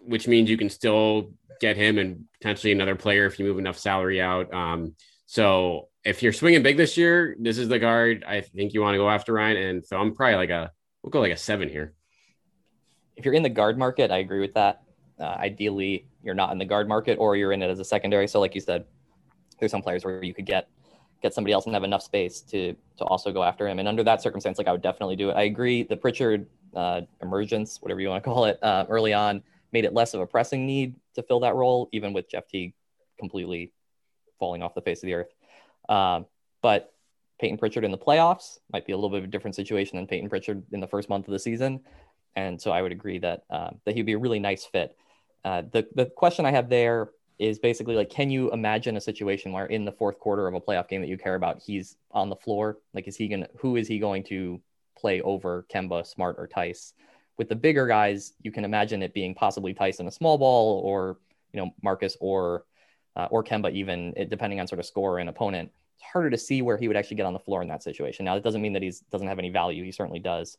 [0.04, 1.32] which means you can still
[1.62, 4.54] get him and potentially another player if you move enough salary out.
[4.54, 8.82] Um, so if you're swinging big this year, this is the guard I think you
[8.82, 9.58] want to go after Ryan.
[9.58, 10.72] And so I'm probably like a
[11.02, 11.94] we'll go like a seven here.
[13.16, 14.82] If you're in the guard market, I agree with that.
[15.18, 18.28] Uh, ideally, you're not in the guard market, or you're in it as a secondary.
[18.28, 18.84] So, like you said,
[19.58, 20.68] there's some players where you could get
[21.22, 23.80] get somebody else and have enough space to to also go after him.
[23.80, 25.34] And under that circumstance, like I would definitely do it.
[25.34, 25.84] I agree.
[25.84, 29.94] The Pritchard uh, emergence, whatever you want to call it, uh, early on made it
[29.94, 32.74] less of a pressing need to fill that role, even with Jeff Teague
[33.20, 33.74] completely
[34.40, 35.34] falling off the face of the earth.
[35.90, 36.26] Um,
[36.62, 36.94] but
[37.40, 40.08] Payton Pritchard in the playoffs might be a little bit of a different situation than
[40.08, 41.82] Payton Pritchard in the first month of the season.
[42.36, 44.96] And so I would agree that um, that he'd be a really nice fit.
[45.44, 49.52] Uh, the the question I have there is basically like, can you imagine a situation
[49.52, 52.30] where in the fourth quarter of a playoff game that you care about, he's on
[52.30, 52.78] the floor?
[52.94, 53.48] Like, is he gonna?
[53.58, 54.62] Who is he going to
[54.98, 56.94] play over Kemba, Smart, or Theis?
[57.38, 60.82] With the bigger guys, you can imagine it being possibly Theis in a small ball,
[60.86, 61.18] or
[61.54, 62.66] you know Marcus or
[63.16, 65.72] uh, or Kemba, even it, depending on sort of score and opponent.
[65.96, 68.26] It's harder to see where he would actually get on the floor in that situation.
[68.26, 69.84] Now, that doesn't mean that he doesn't have any value.
[69.84, 70.58] He certainly does.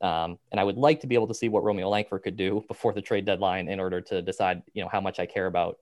[0.00, 2.64] Um, and I would like to be able to see what Romeo Langford could do
[2.68, 5.78] before the trade deadline in order to decide, you know, how much I care about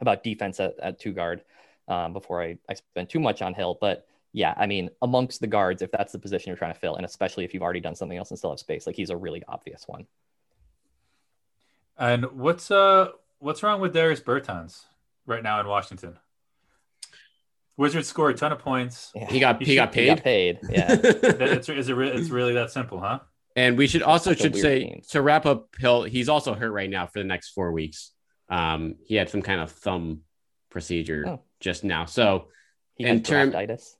[0.00, 1.42] about defense at, at two guard
[1.88, 3.78] um, before I, I spend too much on Hill.
[3.80, 6.96] But yeah, I mean, amongst the guards, if that's the position you're trying to fill,
[6.96, 9.16] and especially if you've already done something else and still have space, like he's a
[9.16, 10.06] really obvious one.
[11.96, 14.84] And what's uh what's wrong with Darius Bertans
[15.26, 16.18] right now in Washington?
[17.76, 19.12] Wizards scored a ton of points.
[19.14, 19.30] Yeah.
[19.30, 20.02] He got he, he got paid.
[20.02, 20.58] He got paid.
[20.68, 20.86] Yeah.
[21.02, 23.20] it's, is it, it's really that simple, huh?
[23.56, 25.02] And we should also should say team.
[25.10, 28.10] to wrap up Hill, he's also hurt right now for the next four weeks.
[28.48, 30.20] Um, he had some kind of thumb
[30.70, 31.40] procedure oh.
[31.60, 32.04] just now.
[32.04, 32.48] So
[32.96, 33.54] he in terms,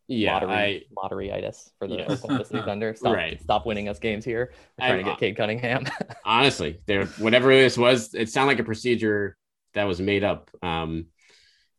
[0.07, 2.21] yeah, lottery, I, lotteryitis for the yes.
[2.51, 2.95] Thunder.
[2.95, 3.43] Stop, right.
[3.43, 4.53] stop winning us games here.
[4.79, 5.87] We're trying I, to get Cade Cunningham.
[6.25, 9.37] honestly, there, whatever this was, it sounded like a procedure
[9.73, 10.51] that was made up.
[10.63, 11.07] Um,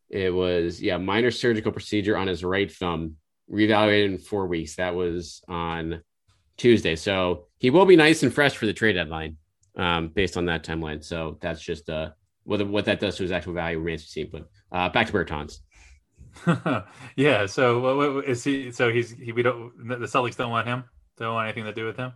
[0.10, 3.16] it was yeah, minor surgical procedure on his right thumb,
[3.50, 4.76] reevaluated in four weeks.
[4.76, 6.02] That was on
[6.58, 9.38] Tuesday, so he will be nice and fresh for the trade deadline,
[9.78, 11.04] um, based on that timeline.
[11.04, 12.10] So that's just uh
[12.46, 14.30] what what that does to his actual value remains to be seen.
[14.32, 15.60] But uh, back to Bertans.
[17.16, 17.46] yeah.
[17.46, 18.72] So is he?
[18.72, 19.32] So he's he.
[19.32, 19.72] We don't.
[19.88, 20.86] The Celtics don't want him.
[21.18, 22.14] Don't want anything to do with him.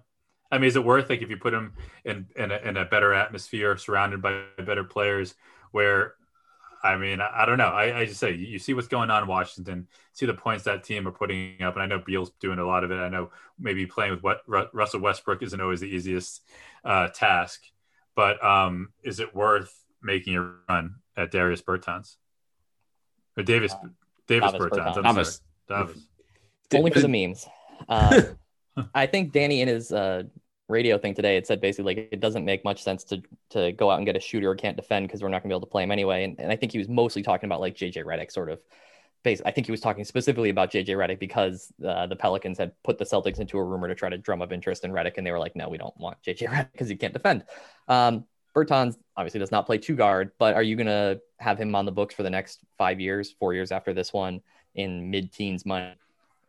[0.51, 1.73] I mean, is it worth like if you put him
[2.05, 5.35] in in a, in a better atmosphere, surrounded by better players,
[5.71, 6.15] where
[6.83, 7.67] I mean, I, I don't know.
[7.67, 10.83] I, I, just say you see what's going on in Washington, see the points that
[10.83, 12.95] team are putting up, and I know Beal's doing a lot of it.
[12.95, 16.41] I know maybe playing with what Russell Westbrook isn't always the easiest
[16.83, 17.61] uh, task,
[18.15, 22.15] but um, is it worth making a run at Darius Bertans
[23.37, 23.87] or Davis uh,
[24.27, 24.97] Davis, Davis Bertans.
[24.97, 25.41] I'm Davis.
[25.67, 26.03] sorry, Davis.
[26.73, 27.47] Only for the memes.
[27.87, 28.21] Uh,
[28.93, 30.23] I think Danny in his uh,
[30.67, 33.89] radio thing today it said basically like it doesn't make much sense to to go
[33.89, 35.71] out and get a shooter who can't defend because we're not gonna be able to
[35.71, 36.23] play him anyway.
[36.23, 38.59] And, and I think he was mostly talking about like JJ Redick sort of.
[39.21, 39.41] Base.
[39.45, 42.97] I think he was talking specifically about JJ Redick because uh, the Pelicans had put
[42.97, 45.33] the Celtics into a rumor to try to drum up interest in Redick, and they
[45.33, 47.43] were like, "No, we don't want JJ Redick because he can't defend."
[47.89, 48.23] Um,
[48.55, 51.85] Bertans obviously does not play two guard, but are you going to have him on
[51.85, 54.41] the books for the next five years, four years after this one
[54.75, 55.93] in mid teens money?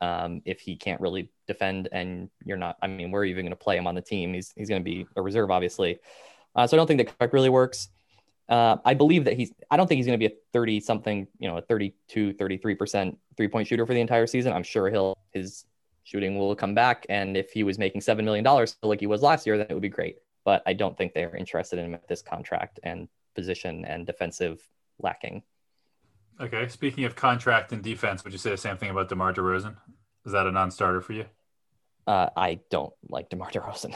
[0.03, 3.57] Um, if he can't really defend and you're not, I mean, you even going to
[3.57, 4.33] play him on the team?
[4.33, 5.99] He's, he's going to be a reserve, obviously.
[6.57, 7.91] Uh, so I don't think the contract really works.
[8.49, 11.29] Uh, I believe that he's, I don't think he's going to be a 30 something,
[11.39, 14.55] you know, a 32, 33% three point shooter for the entire season.
[14.55, 15.67] I'm sure he'll, his
[16.05, 17.05] shooting will come back.
[17.11, 18.45] And if he was making $7 million
[18.83, 20.17] like he was last year, then it would be great
[20.51, 24.61] but I don't think they're interested in him at this contract and position and defensive
[24.99, 25.45] lacking.
[26.41, 26.67] Okay.
[26.67, 29.77] Speaking of contract and defense, would you say the same thing about DeMar DeRozan?
[30.27, 31.27] Is that a non-starter for you?
[32.05, 33.93] Uh, I don't like DeMar DeRozan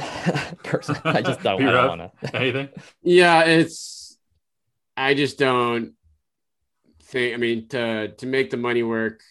[0.63, 1.01] personally.
[1.05, 2.37] I just don't, You're I don't want to.
[2.37, 2.69] Anything?
[3.03, 4.17] Yeah, it's.
[4.97, 5.95] I just don't
[7.03, 7.35] think.
[7.35, 9.23] I mean, to to make the money work,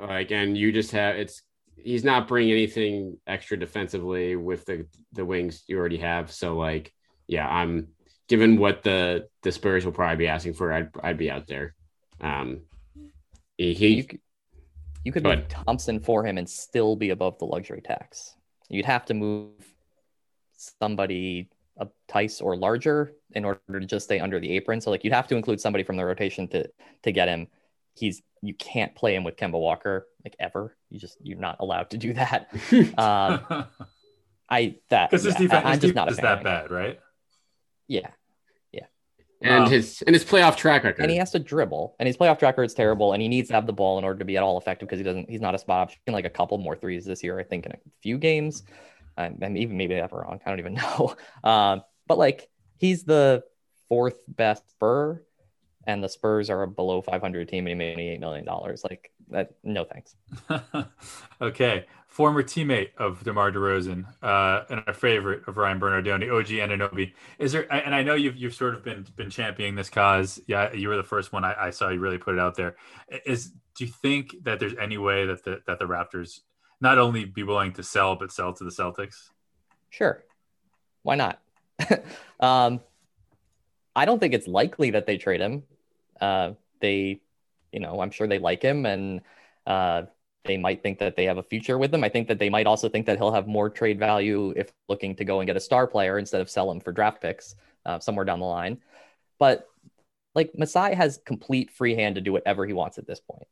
[0.00, 1.40] like, and you just have it's.
[1.82, 6.30] He's not bringing anything extra defensively with the the wings you already have.
[6.32, 6.92] So, like,
[7.26, 7.88] yeah, I'm
[8.28, 10.72] given what the the Spurs will probably be asking for.
[10.72, 11.74] I'd I'd be out there.
[12.20, 12.62] Um,
[13.56, 14.20] he, he You could,
[15.04, 18.34] you could move Thompson for him and still be above the luxury tax.
[18.68, 19.52] You'd have to move
[20.56, 21.48] somebody
[21.78, 24.80] a Theis or larger in order to just stay under the apron.
[24.80, 26.68] So like you'd have to include somebody from the rotation to
[27.02, 27.48] to get him.
[27.94, 30.76] He's you can't play him with Kemba Walker like ever.
[30.90, 32.50] You just you're not allowed to do that.
[32.98, 33.66] Um,
[34.50, 36.24] I that Because his defense, I, am his just not a is fan.
[36.24, 36.98] that bad, right?
[37.86, 38.08] Yeah,
[38.72, 38.86] yeah.
[39.42, 41.02] and Um, his and his playoff track record.
[41.02, 43.54] and he has to dribble, and his playoff track is terrible, and he needs to
[43.54, 45.28] have the ball in order to be at all effective because he doesn't.
[45.28, 46.00] He's not a spot option.
[46.08, 48.62] Like a couple more threes this year, I think, in a few games.
[49.18, 50.40] Um, and even maybe I'm wrong.
[50.46, 51.14] I don't even know.
[51.44, 52.48] Um, but like
[52.78, 53.42] he's the
[53.90, 55.22] fourth best Spur,
[55.86, 58.82] and the Spurs are a below 500 team, and he made 88 million dollars.
[58.82, 59.54] Like that.
[59.62, 60.16] No thanks.
[61.40, 61.86] okay.
[62.06, 67.12] Former teammate of DeMar DeRozan uh, and a favorite of Ryan Bernardoni, OG Anunoby.
[67.38, 67.70] Is there?
[67.72, 70.40] And I know you've you've sort of been been championing this cause.
[70.46, 72.76] Yeah, you were the first one I, I saw you really put it out there.
[73.26, 76.40] Is do you think that there's any way that the that the Raptors
[76.80, 79.30] not only be willing to sell but sell to the Celtics?
[79.90, 80.24] Sure.
[81.02, 81.40] Why not?
[82.40, 82.80] um,
[83.94, 85.64] I don't think it's likely that they trade him.
[86.20, 87.20] Uh, they,
[87.72, 89.20] you know, I'm sure they like him and
[89.66, 90.02] uh,
[90.44, 92.02] they might think that they have a future with him.
[92.02, 95.14] I think that they might also think that he'll have more trade value if looking
[95.16, 97.54] to go and get a star player instead of sell him for draft picks
[97.84, 98.78] uh, somewhere down the line.
[99.38, 99.68] But
[100.34, 103.46] like Masai has complete free hand to do whatever he wants at this point.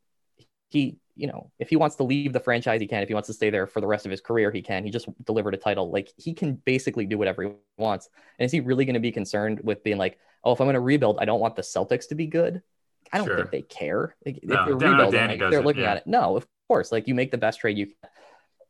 [0.68, 3.02] He, you know, if he wants to leave the franchise, he can.
[3.02, 4.84] If he wants to stay there for the rest of his career, he can.
[4.84, 5.90] He just delivered a title.
[5.90, 8.08] Like he can basically do whatever he wants.
[8.38, 10.74] And is he really going to be concerned with being like, oh, if I'm going
[10.74, 12.62] to rebuild, I don't want the Celtics to be good?
[13.12, 13.36] I don't Sure.
[13.36, 14.16] think they care.
[14.24, 15.92] Like, No, if they're Dan- rebuilding, like, they're looking yeah.
[15.92, 16.07] at it.
[16.07, 16.92] No, of course.
[16.92, 17.94] Like you make the best trade you can.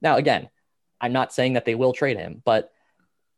[0.03, 0.49] Now, again,
[1.01, 2.73] I'm not saying that they will trade him, but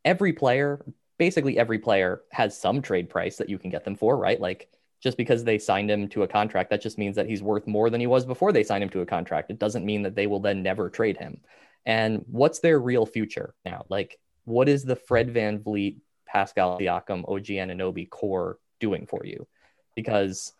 [0.05, 0.83] every player,
[1.17, 4.39] basically every player, has some trade price that you can get them for, right?
[4.39, 4.69] Like
[5.01, 7.89] just because they signed him to a contract, that just means that he's worth more
[7.89, 9.49] than he was before they signed him to a contract.
[9.49, 11.41] It doesn't mean that they will then never trade him.
[11.85, 13.85] And what's their real future now?
[13.89, 19.47] Like, what is the Fred VanVleet, Pascal Siakam, OG Anunoby core doing for you?
[19.95, 20.53] Because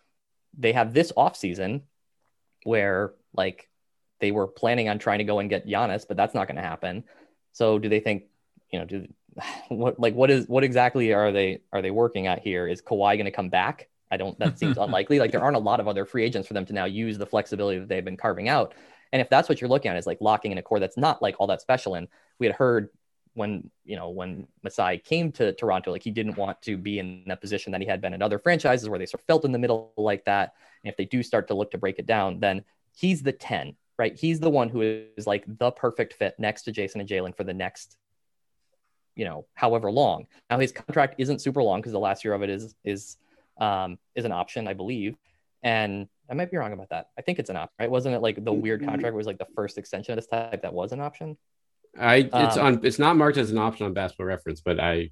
[0.58, 1.82] they have this offseason
[2.64, 3.70] where like
[4.20, 6.62] they were planning on trying to go and get Giannis, but that's not going to
[6.62, 7.04] happen.
[7.52, 8.24] So do they think,
[8.72, 9.08] you know, do
[9.70, 12.68] what like what is what exactly are they are they working at here?
[12.68, 13.90] Is Kawhi going to come back?
[14.12, 14.38] I don't.
[14.40, 15.20] That seems unlikely.
[15.20, 17.26] Like there aren't a lot of other free agents for them to now use the
[17.26, 18.74] flexibility that they've been carving out.
[19.12, 21.22] And if that's what you're looking at, is like locking in a core that's not
[21.22, 21.96] like all that special.
[21.96, 22.08] And
[22.40, 22.90] we had heard
[23.34, 27.24] when you know when Masai came to Toronto, like he didn't want to be in
[27.28, 29.52] that position that he had been in other franchises where they sort of felt in
[29.52, 30.54] the middle like that.
[30.84, 32.64] And if they do start to look to break it down, then
[32.96, 34.16] he's the 10, right?
[34.16, 34.82] He's the one who
[35.16, 37.98] is like the perfect fit next to Jayson and Jaylen for the next,
[39.16, 40.28] you know, however long.
[40.50, 43.18] Now his contract isn't super long because the last year of it is is
[43.60, 45.16] um is an option, I believe.
[45.62, 47.10] And I might be wrong about that.
[47.18, 47.92] I think it's an option, right?
[47.92, 50.74] Wasn't it like the weird contract was like the first extension of this type that
[50.74, 51.38] was an option?
[51.98, 55.10] I it's Um, on it's not marked as an option on Basketball Reference, but I,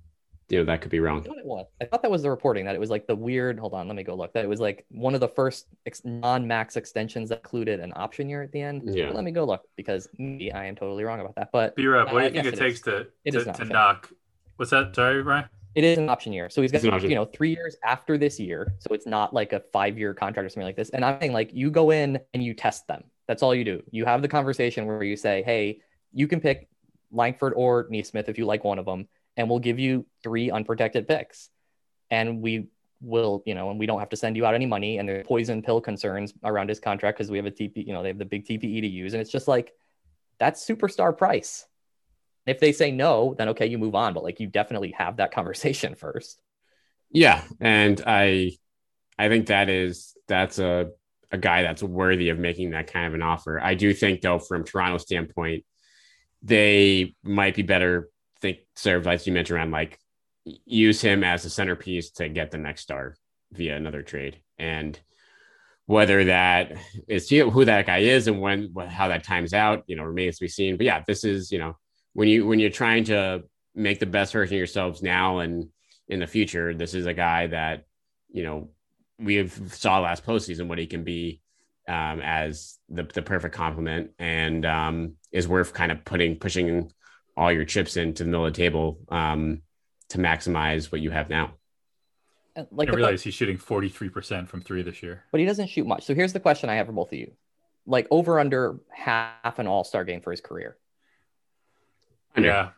[0.50, 1.20] you know, that could be wrong.
[1.20, 1.66] I thought it was.
[1.82, 3.60] I thought that was the reporting that it was like the weird.
[3.60, 4.34] Hold on, let me go look.
[4.34, 8.30] That it was like one of the first ex- non-max extensions that included an option
[8.30, 8.84] year at the end.
[8.86, 9.10] Yeah.
[9.12, 11.50] Let me go look because maybe I am totally wrong about that.
[11.52, 12.06] But Be right.
[12.12, 14.10] What do you think it it takes to It to, to knock?
[14.56, 14.96] What's that?
[14.96, 15.46] Sorry, Ryan.
[15.76, 17.10] it is an option year, so he's got It's an option.
[17.10, 18.74] you know three years after this year.
[18.80, 20.90] So it's not like a five-year contract or something like this.
[20.92, 23.04] And I'm saying like you go in and you test them.
[23.28, 23.84] That's all you do.
[23.92, 25.82] You have the conversation where you say, hey,
[26.14, 26.68] you can pick
[27.12, 31.08] Langford or Nesmith if you like one of them, and we'll give you three unprotected
[31.08, 31.50] picks.
[32.10, 32.68] And we
[33.02, 34.98] will, you know, and we don't have to send you out any money.
[34.98, 38.02] And there's poison pill concerns around his contract because we have a TP, you know,
[38.02, 39.14] they have the big TPE to use.
[39.14, 39.74] And it's just like
[40.40, 41.66] that's superstar price.
[42.46, 44.14] If they say no, then okay, you move on.
[44.14, 46.40] But like you definitely have that conversation first.
[47.10, 48.52] Yeah, and I,
[49.18, 50.90] I think that is that's a
[51.32, 53.60] a guy that's worthy of making that kind of an offer.
[53.62, 55.66] I do think though, from Toronto standpoint,
[56.42, 58.10] they might be better
[58.42, 60.00] think served, as you mentioned, around like
[60.44, 63.16] use him as a centerpiece to get the next star
[63.52, 65.00] via another trade, and
[65.86, 66.74] whether that
[67.08, 70.46] is who that guy is and when how that times out, you know, remains to
[70.46, 70.78] be seen.
[70.78, 71.78] But yeah, this is you know
[72.14, 73.44] when you when you're trying to
[73.76, 75.70] make the best version of yourselves now and
[76.08, 77.86] in the future, this is a guy that
[78.30, 78.70] you know
[79.20, 81.42] we have saw last postseason what he can be
[81.88, 86.92] um, as the, the perfect complement and um, is worth kind of putting pushing
[87.36, 89.62] all your chips into the middle of the table um,
[90.10, 91.54] to maximize what you have now.
[92.72, 95.24] Like I realize he's shooting 43% from three this year.
[95.32, 96.06] But he doesn't shoot much.
[96.06, 97.34] So here's the question I have for both of you.
[97.86, 100.76] Like over under half an all-star game for his career.
[102.36, 102.70] Yeah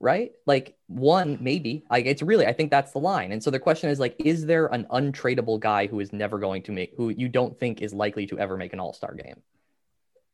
[0.00, 0.32] right?
[0.46, 1.84] Like one, maybe.
[1.90, 3.32] Like it's really, I think that's the line.
[3.32, 6.62] And so the question is like, is there an untradeable guy who is never going
[6.64, 9.42] to make, who you don't think is likely to ever make an All Star game?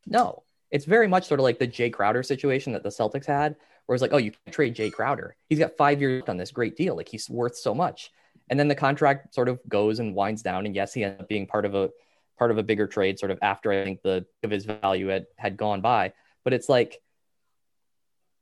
[0.07, 0.43] No.
[0.71, 3.57] It's very much sort of like the Jay Crowder situation that the Celtics had,
[3.87, 5.37] where it's like, oh, you can trade Jay Crowder.
[5.49, 6.97] He's got five years on this great deal.
[6.97, 8.11] Like he's worth so much.
[8.51, 10.67] And then the contract sort of goes and winds down.
[10.67, 11.91] And yes, he ended up being part of a
[12.39, 15.27] part of a bigger trade, sort of after I think the of his value had
[15.37, 16.13] had gone by.
[16.43, 17.01] But it's like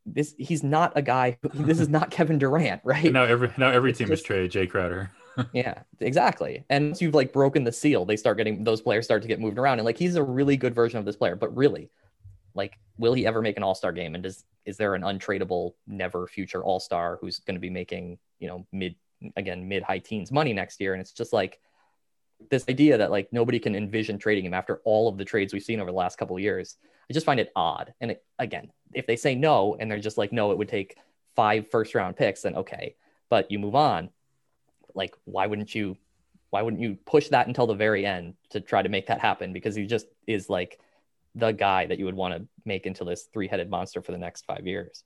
[0.05, 3.13] this he's not a guy who, this is not Kevin Durant, right?
[3.13, 5.11] Now every now every team just, is traded Jay Crowder.
[5.53, 6.65] yeah, exactly.
[6.69, 9.41] And once you've like broken the seal, they start getting those players start to get
[9.41, 9.79] moved around.
[9.79, 11.91] And like he's a really good version of this player, but really,
[12.55, 14.15] like, will he ever make an all-star game?
[14.15, 18.49] And does is there an untradeable, never future all-star who's going to be making, you
[18.49, 18.95] know, mid
[19.37, 20.93] again, mid high teens money next year?
[20.93, 21.59] And it's just like
[22.51, 25.63] this idea that like nobody can envision trading him after all of the trades we've
[25.63, 26.77] seen over the last couple of years.
[27.11, 27.95] I just find it odd.
[28.01, 30.97] And it, again, if they say no and they're just like, no, it would take
[31.35, 32.97] five first round picks, then okay.
[33.29, 34.11] But you move on.
[34.95, 35.97] Like, why wouldn't you?
[36.51, 39.55] Why wouldn't you push that until the very end to try to make that happen?
[39.55, 40.79] Because he just is like
[41.35, 44.19] the guy that you would want to make into this three headed monster for the
[44.19, 45.03] next five years.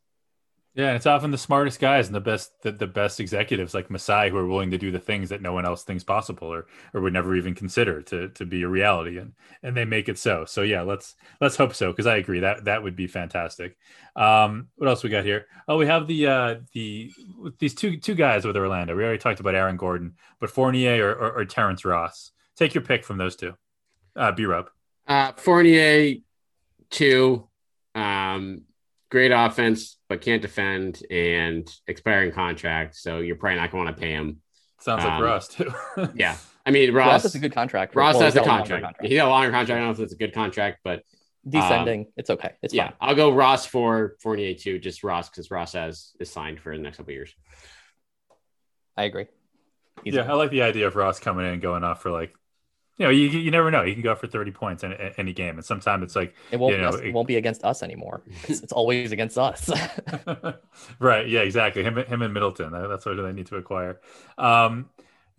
[0.76, 4.28] Yeah, it's often the smartest guys and the best the, the best executives like Masai
[4.28, 7.00] who are willing to do the things that no one else thinks possible or or
[7.00, 10.44] would never even consider to to be a reality and and they make it so.
[10.44, 13.78] So yeah, let's let's hope so because I agree that that would be fantastic.
[14.16, 15.46] Um, what else we got here?
[15.66, 17.10] Oh, we have the uh the
[17.58, 18.94] these two two guys with Orlando.
[18.94, 22.32] We already talked about Aaron Gordon, but Fournier or, or, or Terrence Ross.
[22.54, 23.54] Take your pick from those two.
[24.14, 24.68] Uh, B Rub.
[25.06, 26.16] Uh, Fournier
[26.90, 27.48] two.
[27.94, 28.64] Um,
[29.10, 32.96] great offense, but can't defend and expiring contract.
[32.96, 34.40] So you're probably not going to want to pay him.
[34.80, 35.72] Sounds like um, Ross too.
[36.14, 36.36] yeah.
[36.64, 37.94] I mean, Ross, Ross has a good contract.
[37.94, 38.82] Ross well, has a contract.
[38.82, 39.06] contract.
[39.06, 39.70] He got a longer contract.
[39.70, 41.02] I don't know if it's a good contract, but
[41.48, 42.52] descending, um, it's okay.
[42.62, 42.88] It's yeah.
[42.88, 42.96] Fine.
[43.00, 46.82] I'll go Ross for Fournier too, just Ross because Ross has is signed for the
[46.82, 47.34] next couple years.
[48.96, 49.26] I agree.
[50.04, 52.34] He's yeah, I like the idea of Ross coming in and going off for like
[52.98, 53.82] you know, you, you never know.
[53.82, 55.56] You can go for 30 points in, in any game.
[55.56, 58.22] And sometimes it's like, it won't, you know, it, won't be against us anymore.
[58.48, 59.70] It's, it's always against us.
[60.98, 61.28] right.
[61.28, 61.82] Yeah, exactly.
[61.82, 62.72] Him, him and Middleton.
[62.72, 64.00] That's what they need to acquire.
[64.38, 64.88] Um,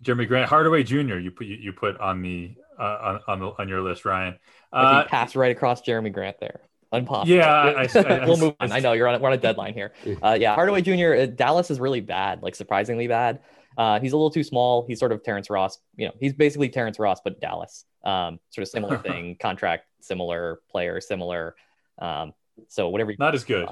[0.04, 1.16] Jerami Grant Hardaway Jr.
[1.16, 4.38] You put, you, you put on the, uh, on, on, the, on your list, Ryan.
[4.72, 6.60] Uh, pass right across Jerami Grant there.
[6.92, 7.34] Impossible.
[7.34, 8.72] Yeah, I, I, we'll move on.
[8.72, 9.20] I know you're on.
[9.20, 9.92] We're on a deadline here.
[10.22, 11.14] Uh, yeah, Hardaway Jr.
[11.14, 13.40] Uh, Dallas is really bad, like surprisingly bad.
[13.78, 14.84] Uh, he's a little too small.
[14.88, 15.78] He's sort of Terrence Ross.
[15.96, 17.84] You know, he's basically Terrence Ross, but Dallas.
[18.04, 21.54] Um, sort of similar thing, contract, similar player, similar.
[22.00, 22.34] Um,
[22.66, 23.14] so whatever.
[23.16, 23.68] Not as good.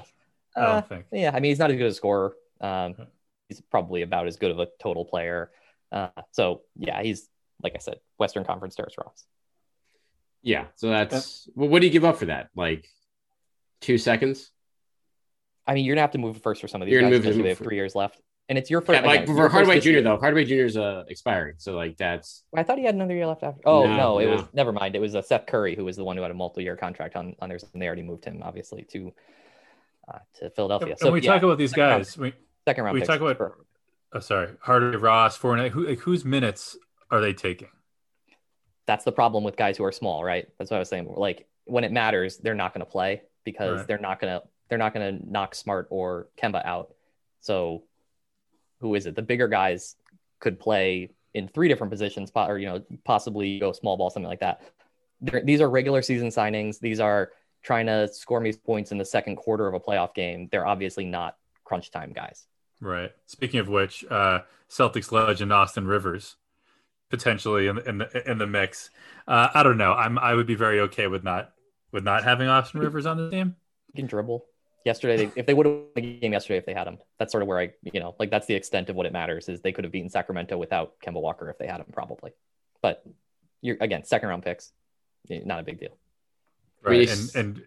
[0.55, 1.05] I don't uh, think.
[1.11, 2.35] Yeah, I mean, he's not as good a scorer.
[2.61, 2.95] Um,
[3.49, 5.51] he's probably about as good of a total player.
[5.91, 7.27] Uh, so yeah, he's
[7.61, 9.25] like I said, Western Conference Terrence Ross.
[10.41, 12.49] Yeah, so that's well, what do you give up for that?
[12.55, 12.87] Like
[13.81, 14.51] two seconds?
[15.65, 17.41] I mean, you're gonna have to move first for some of these you're guys, especially
[17.41, 19.01] they have three years left and it's your first.
[19.01, 20.01] Yeah, like again, for Hardaway Jr.
[20.01, 20.65] though, Hardaway Jr.
[20.65, 22.43] is uh, expiring, so like that's.
[22.55, 23.61] I thought he had another year left after.
[23.65, 24.31] Oh no, no it no.
[24.35, 24.95] was never mind.
[24.95, 27.35] It was uh, Seth Curry who was the one who had a multi-year contract on
[27.39, 29.11] on theirs, and they already moved him obviously to
[30.07, 30.95] uh, to Philadelphia.
[30.97, 32.17] So we yeah, talk about these guys.
[32.17, 32.95] Round, we, second round.
[32.95, 33.37] We talk about.
[33.37, 33.57] For,
[34.13, 35.71] oh, sorry, Hardaway Ross, Fournette.
[35.71, 36.77] Who like, whose minutes
[37.11, 37.69] are they taking?
[38.85, 40.47] That's the problem with guys who are small, right?
[40.57, 41.13] That's what I was saying.
[41.15, 43.87] Like when it matters, they're not going to play because right.
[43.87, 46.93] they're not going to they're not going to knock Smart or Kemba out.
[47.41, 47.83] So
[48.79, 49.15] who is it?
[49.15, 49.95] The bigger guys
[50.39, 54.39] could play in three different positions, or you know, possibly go small ball, something like
[54.39, 54.61] that.
[55.21, 56.79] They're, these are regular season signings.
[56.79, 57.31] These are
[57.63, 60.47] trying to score me points in the second quarter of a playoff game.
[60.51, 62.47] They're obviously not crunch time guys.
[62.79, 63.11] Right.
[63.25, 66.35] Speaking of which, uh, Celtics legend Austin Rivers
[67.09, 68.89] potentially in, in the in the mix.
[69.27, 69.93] Uh, I don't know.
[69.93, 71.53] I'm I would be very okay with not
[71.91, 73.55] with not having Austin Rivers on the team.
[73.95, 74.45] Can dribble
[74.87, 75.25] yesterday.
[75.25, 77.43] They, if they would have won the game yesterday, if they had him, that's sort
[77.43, 79.71] of where I, you know, like that's the extent of what it matters is they
[79.71, 82.31] could have beaten Sacramento without Kemba Walker if they had him, probably.
[82.81, 83.05] But
[83.61, 84.71] you're again second round picks,
[85.29, 85.95] not a big deal.
[86.81, 87.63] Right, and, and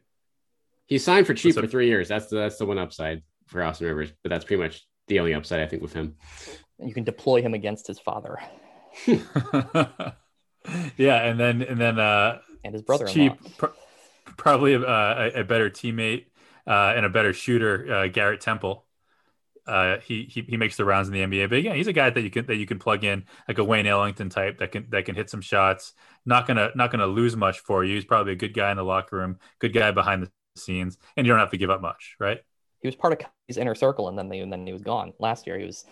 [0.87, 2.09] he signed for cheap for three years.
[2.09, 5.35] That's the, that's the one upside for Austin Rivers, but that's pretty much the only
[5.35, 6.17] upside I think with him.
[6.79, 8.39] You can deploy him against his father.
[9.07, 10.15] yeah,
[10.97, 13.67] and then and then uh and his brother cheap, pr-
[14.37, 16.27] probably a, a, a better teammate
[16.67, 18.87] uh, and a better shooter, uh, Garrett Temple.
[19.67, 21.49] uh, he, he he makes the rounds in the NBA.
[21.49, 23.65] But again, he's a guy that you can that you can plug in like a
[23.65, 25.93] Wayne Ellington type that can that can hit some shots.
[26.27, 27.95] Not gonna not gonna lose much for you.
[27.95, 31.27] He's probably a good guy in the locker room, good guy behind the scenes, and
[31.27, 32.41] you don't have to give up much, right?
[32.81, 35.13] He was part of his inner circle, and then they, and then he was gone
[35.19, 35.59] last year.
[35.59, 35.85] He was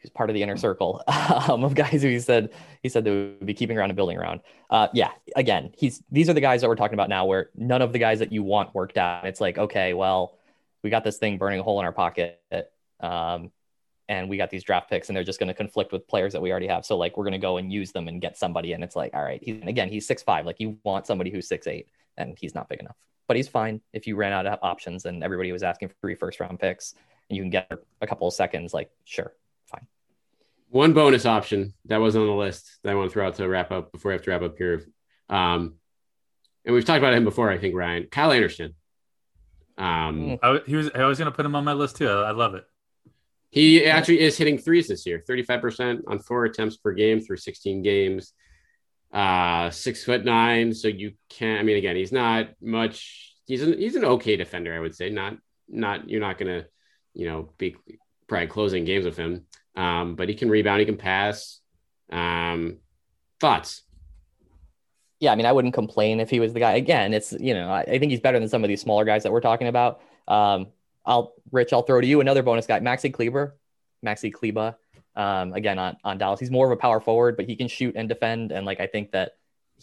[0.00, 1.02] he was part of the inner circle
[1.48, 2.50] um, of guys who he said
[2.82, 4.40] he said they would be keeping around and building around.
[4.70, 7.82] Uh, yeah, again, he's these are the guys that we're talking about now, where none
[7.82, 9.26] of the guys that you want worked out.
[9.26, 10.38] It's like okay, well,
[10.82, 12.40] we got this thing burning a hole in our pocket.
[13.00, 13.50] Um,
[14.08, 16.42] and we got these draft picks and they're just going to conflict with players that
[16.42, 16.84] we already have.
[16.84, 18.72] So like we're going to go and use them and get somebody.
[18.72, 20.44] And it's like, all right, he's, again, he's six five.
[20.44, 21.86] Like you want somebody who's six eight,
[22.16, 22.96] and he's not big enough.
[23.28, 26.16] But he's fine if you ran out of options and everybody was asking for three
[26.16, 26.94] first round picks
[27.28, 27.70] and you can get
[28.00, 28.74] a couple of seconds.
[28.74, 29.32] Like sure.
[30.70, 33.48] One bonus option that was on the list that I want to throw out to
[33.48, 34.86] wrap up before I have to wrap up here.
[35.28, 35.74] Um,
[36.64, 38.06] and we've talked about him before, I think, Ryan.
[38.10, 38.74] Kyle Anderson.
[39.76, 42.08] Um, I, he was I was going to put him on my list too.
[42.08, 42.64] I, I love it.
[43.50, 47.82] He actually is hitting threes this year, 35% on four attempts per game through 16
[47.82, 48.32] games.
[49.12, 50.72] Uh, six foot nine.
[50.72, 54.72] So you can't, I mean, again, he's not much, he's an, he's an okay defender,
[54.72, 55.10] I would say.
[55.10, 55.36] Not,
[55.68, 56.68] not, you're not going to,
[57.12, 57.74] you know, be
[58.28, 59.46] probably closing games with him.
[59.76, 61.60] Um, but he can rebound, he can pass.
[62.10, 62.78] Um,
[63.40, 63.82] thoughts?
[65.20, 66.72] Yeah, I mean, I wouldn't complain if he was the guy.
[66.72, 69.22] Again, it's you know, I, I think he's better than some of these smaller guys
[69.22, 70.00] that we're talking about.
[70.26, 70.68] Um,
[71.04, 73.56] I'll Rich, I'll throw to you another bonus guy, Maxi Kleber,
[74.04, 74.76] Maxi Kleber.
[75.16, 77.96] Um, again on on Dallas, he's more of a power forward, but he can shoot
[77.96, 79.32] and defend, and like I think that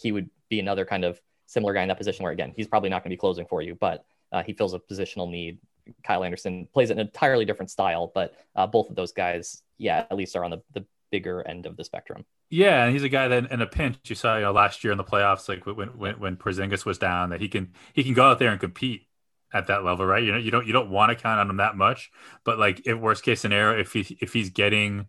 [0.00, 2.90] he would be another kind of similar guy in that position where again he's probably
[2.90, 5.58] not going to be closing for you, but uh, he fills a positional need.
[6.02, 10.16] Kyle Anderson plays an entirely different style, but uh, both of those guys, yeah, at
[10.16, 12.24] least are on the, the bigger end of the spectrum.
[12.50, 14.92] Yeah, and he's a guy that in a pinch you saw you know last year
[14.92, 18.14] in the playoffs, like when when when Porzingis was down, that he can he can
[18.14, 19.06] go out there and compete
[19.52, 20.22] at that level, right?
[20.22, 22.10] You know, you don't you don't want to count on him that much,
[22.44, 25.06] but like if worst case scenario, if he if he's getting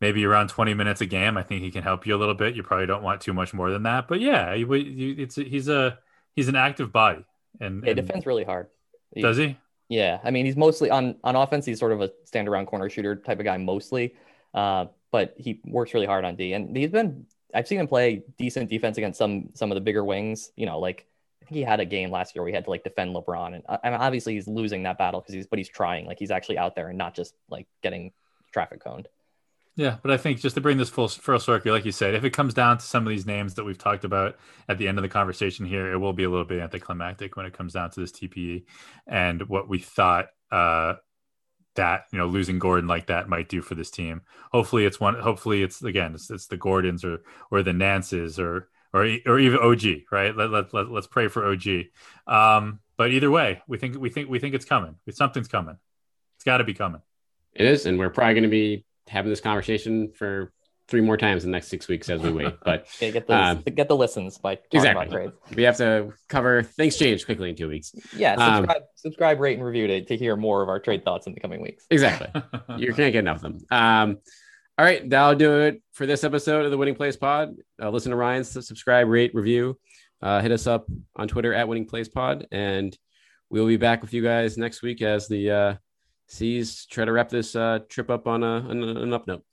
[0.00, 2.56] maybe around 20 minutes a game, I think he can help you a little bit.
[2.56, 5.68] You probably don't want too much more than that, but yeah, you, you, it's he's
[5.68, 5.98] a
[6.34, 7.24] he's an active body
[7.60, 8.68] and, he defends really hard.
[9.22, 9.56] Does he?
[9.88, 11.66] Yeah, I mean he's mostly on on offense.
[11.66, 14.14] He's sort of a stand around corner shooter type of guy mostly,
[14.54, 16.52] uh, but he works really hard on D.
[16.54, 20.04] And he's been I've seen him play decent defense against some some of the bigger
[20.04, 20.50] wings.
[20.56, 21.06] You know, like
[21.42, 23.54] I think he had a game last year where he had to like defend LeBron,
[23.54, 26.30] and, uh, and obviously he's losing that battle because he's but he's trying, like he's
[26.30, 28.12] actually out there and not just like getting
[28.52, 29.08] traffic coned.
[29.76, 32.22] Yeah, but I think just to bring this full full circle, like you said, if
[32.22, 34.36] it comes down to some of these names that we've talked about
[34.68, 37.44] at the end of the conversation here, it will be a little bit anticlimactic when
[37.44, 38.64] it comes down to this TPE
[39.08, 40.94] and what we thought uh,
[41.74, 44.22] that you know losing Gordon like that might do for this team.
[44.52, 45.18] Hopefully, it's one.
[45.18, 49.58] Hopefully, it's again, it's, it's the Gordons or or the Nances or or or even
[49.58, 50.36] OG, right?
[50.36, 51.86] Let, let, let, let's pray for OG.
[52.28, 54.94] Um, but either way, we think we think we think it's coming.
[55.10, 55.78] Something's coming.
[56.36, 57.02] It's got to be coming.
[57.54, 60.52] It is, and we're probably going to be having this conversation for
[60.86, 62.54] three more times in the next six weeks as we wait.
[62.64, 65.30] But okay, get the um, get the listens by exactly.
[65.54, 67.94] We have to cover things change quickly in two weeks.
[68.16, 71.26] Yeah, subscribe, um, subscribe, rate, and review to, to hear more of our trade thoughts
[71.26, 71.86] in the coming weeks.
[71.90, 72.28] Exactly.
[72.76, 73.66] you can't get enough of them.
[73.70, 74.18] Um,
[74.76, 77.54] all right, that'll do it for this episode of the Winning Plays Pod.
[77.80, 79.78] Uh, listen to Ryan's subscribe, rate, review.
[80.20, 80.86] Uh, hit us up
[81.16, 82.96] on Twitter at Winning Plays Pod, and
[83.50, 85.74] we'll be back with you guys next week as the uh,
[86.26, 89.44] C's try to wrap this uh, trip up on, a, on an up note.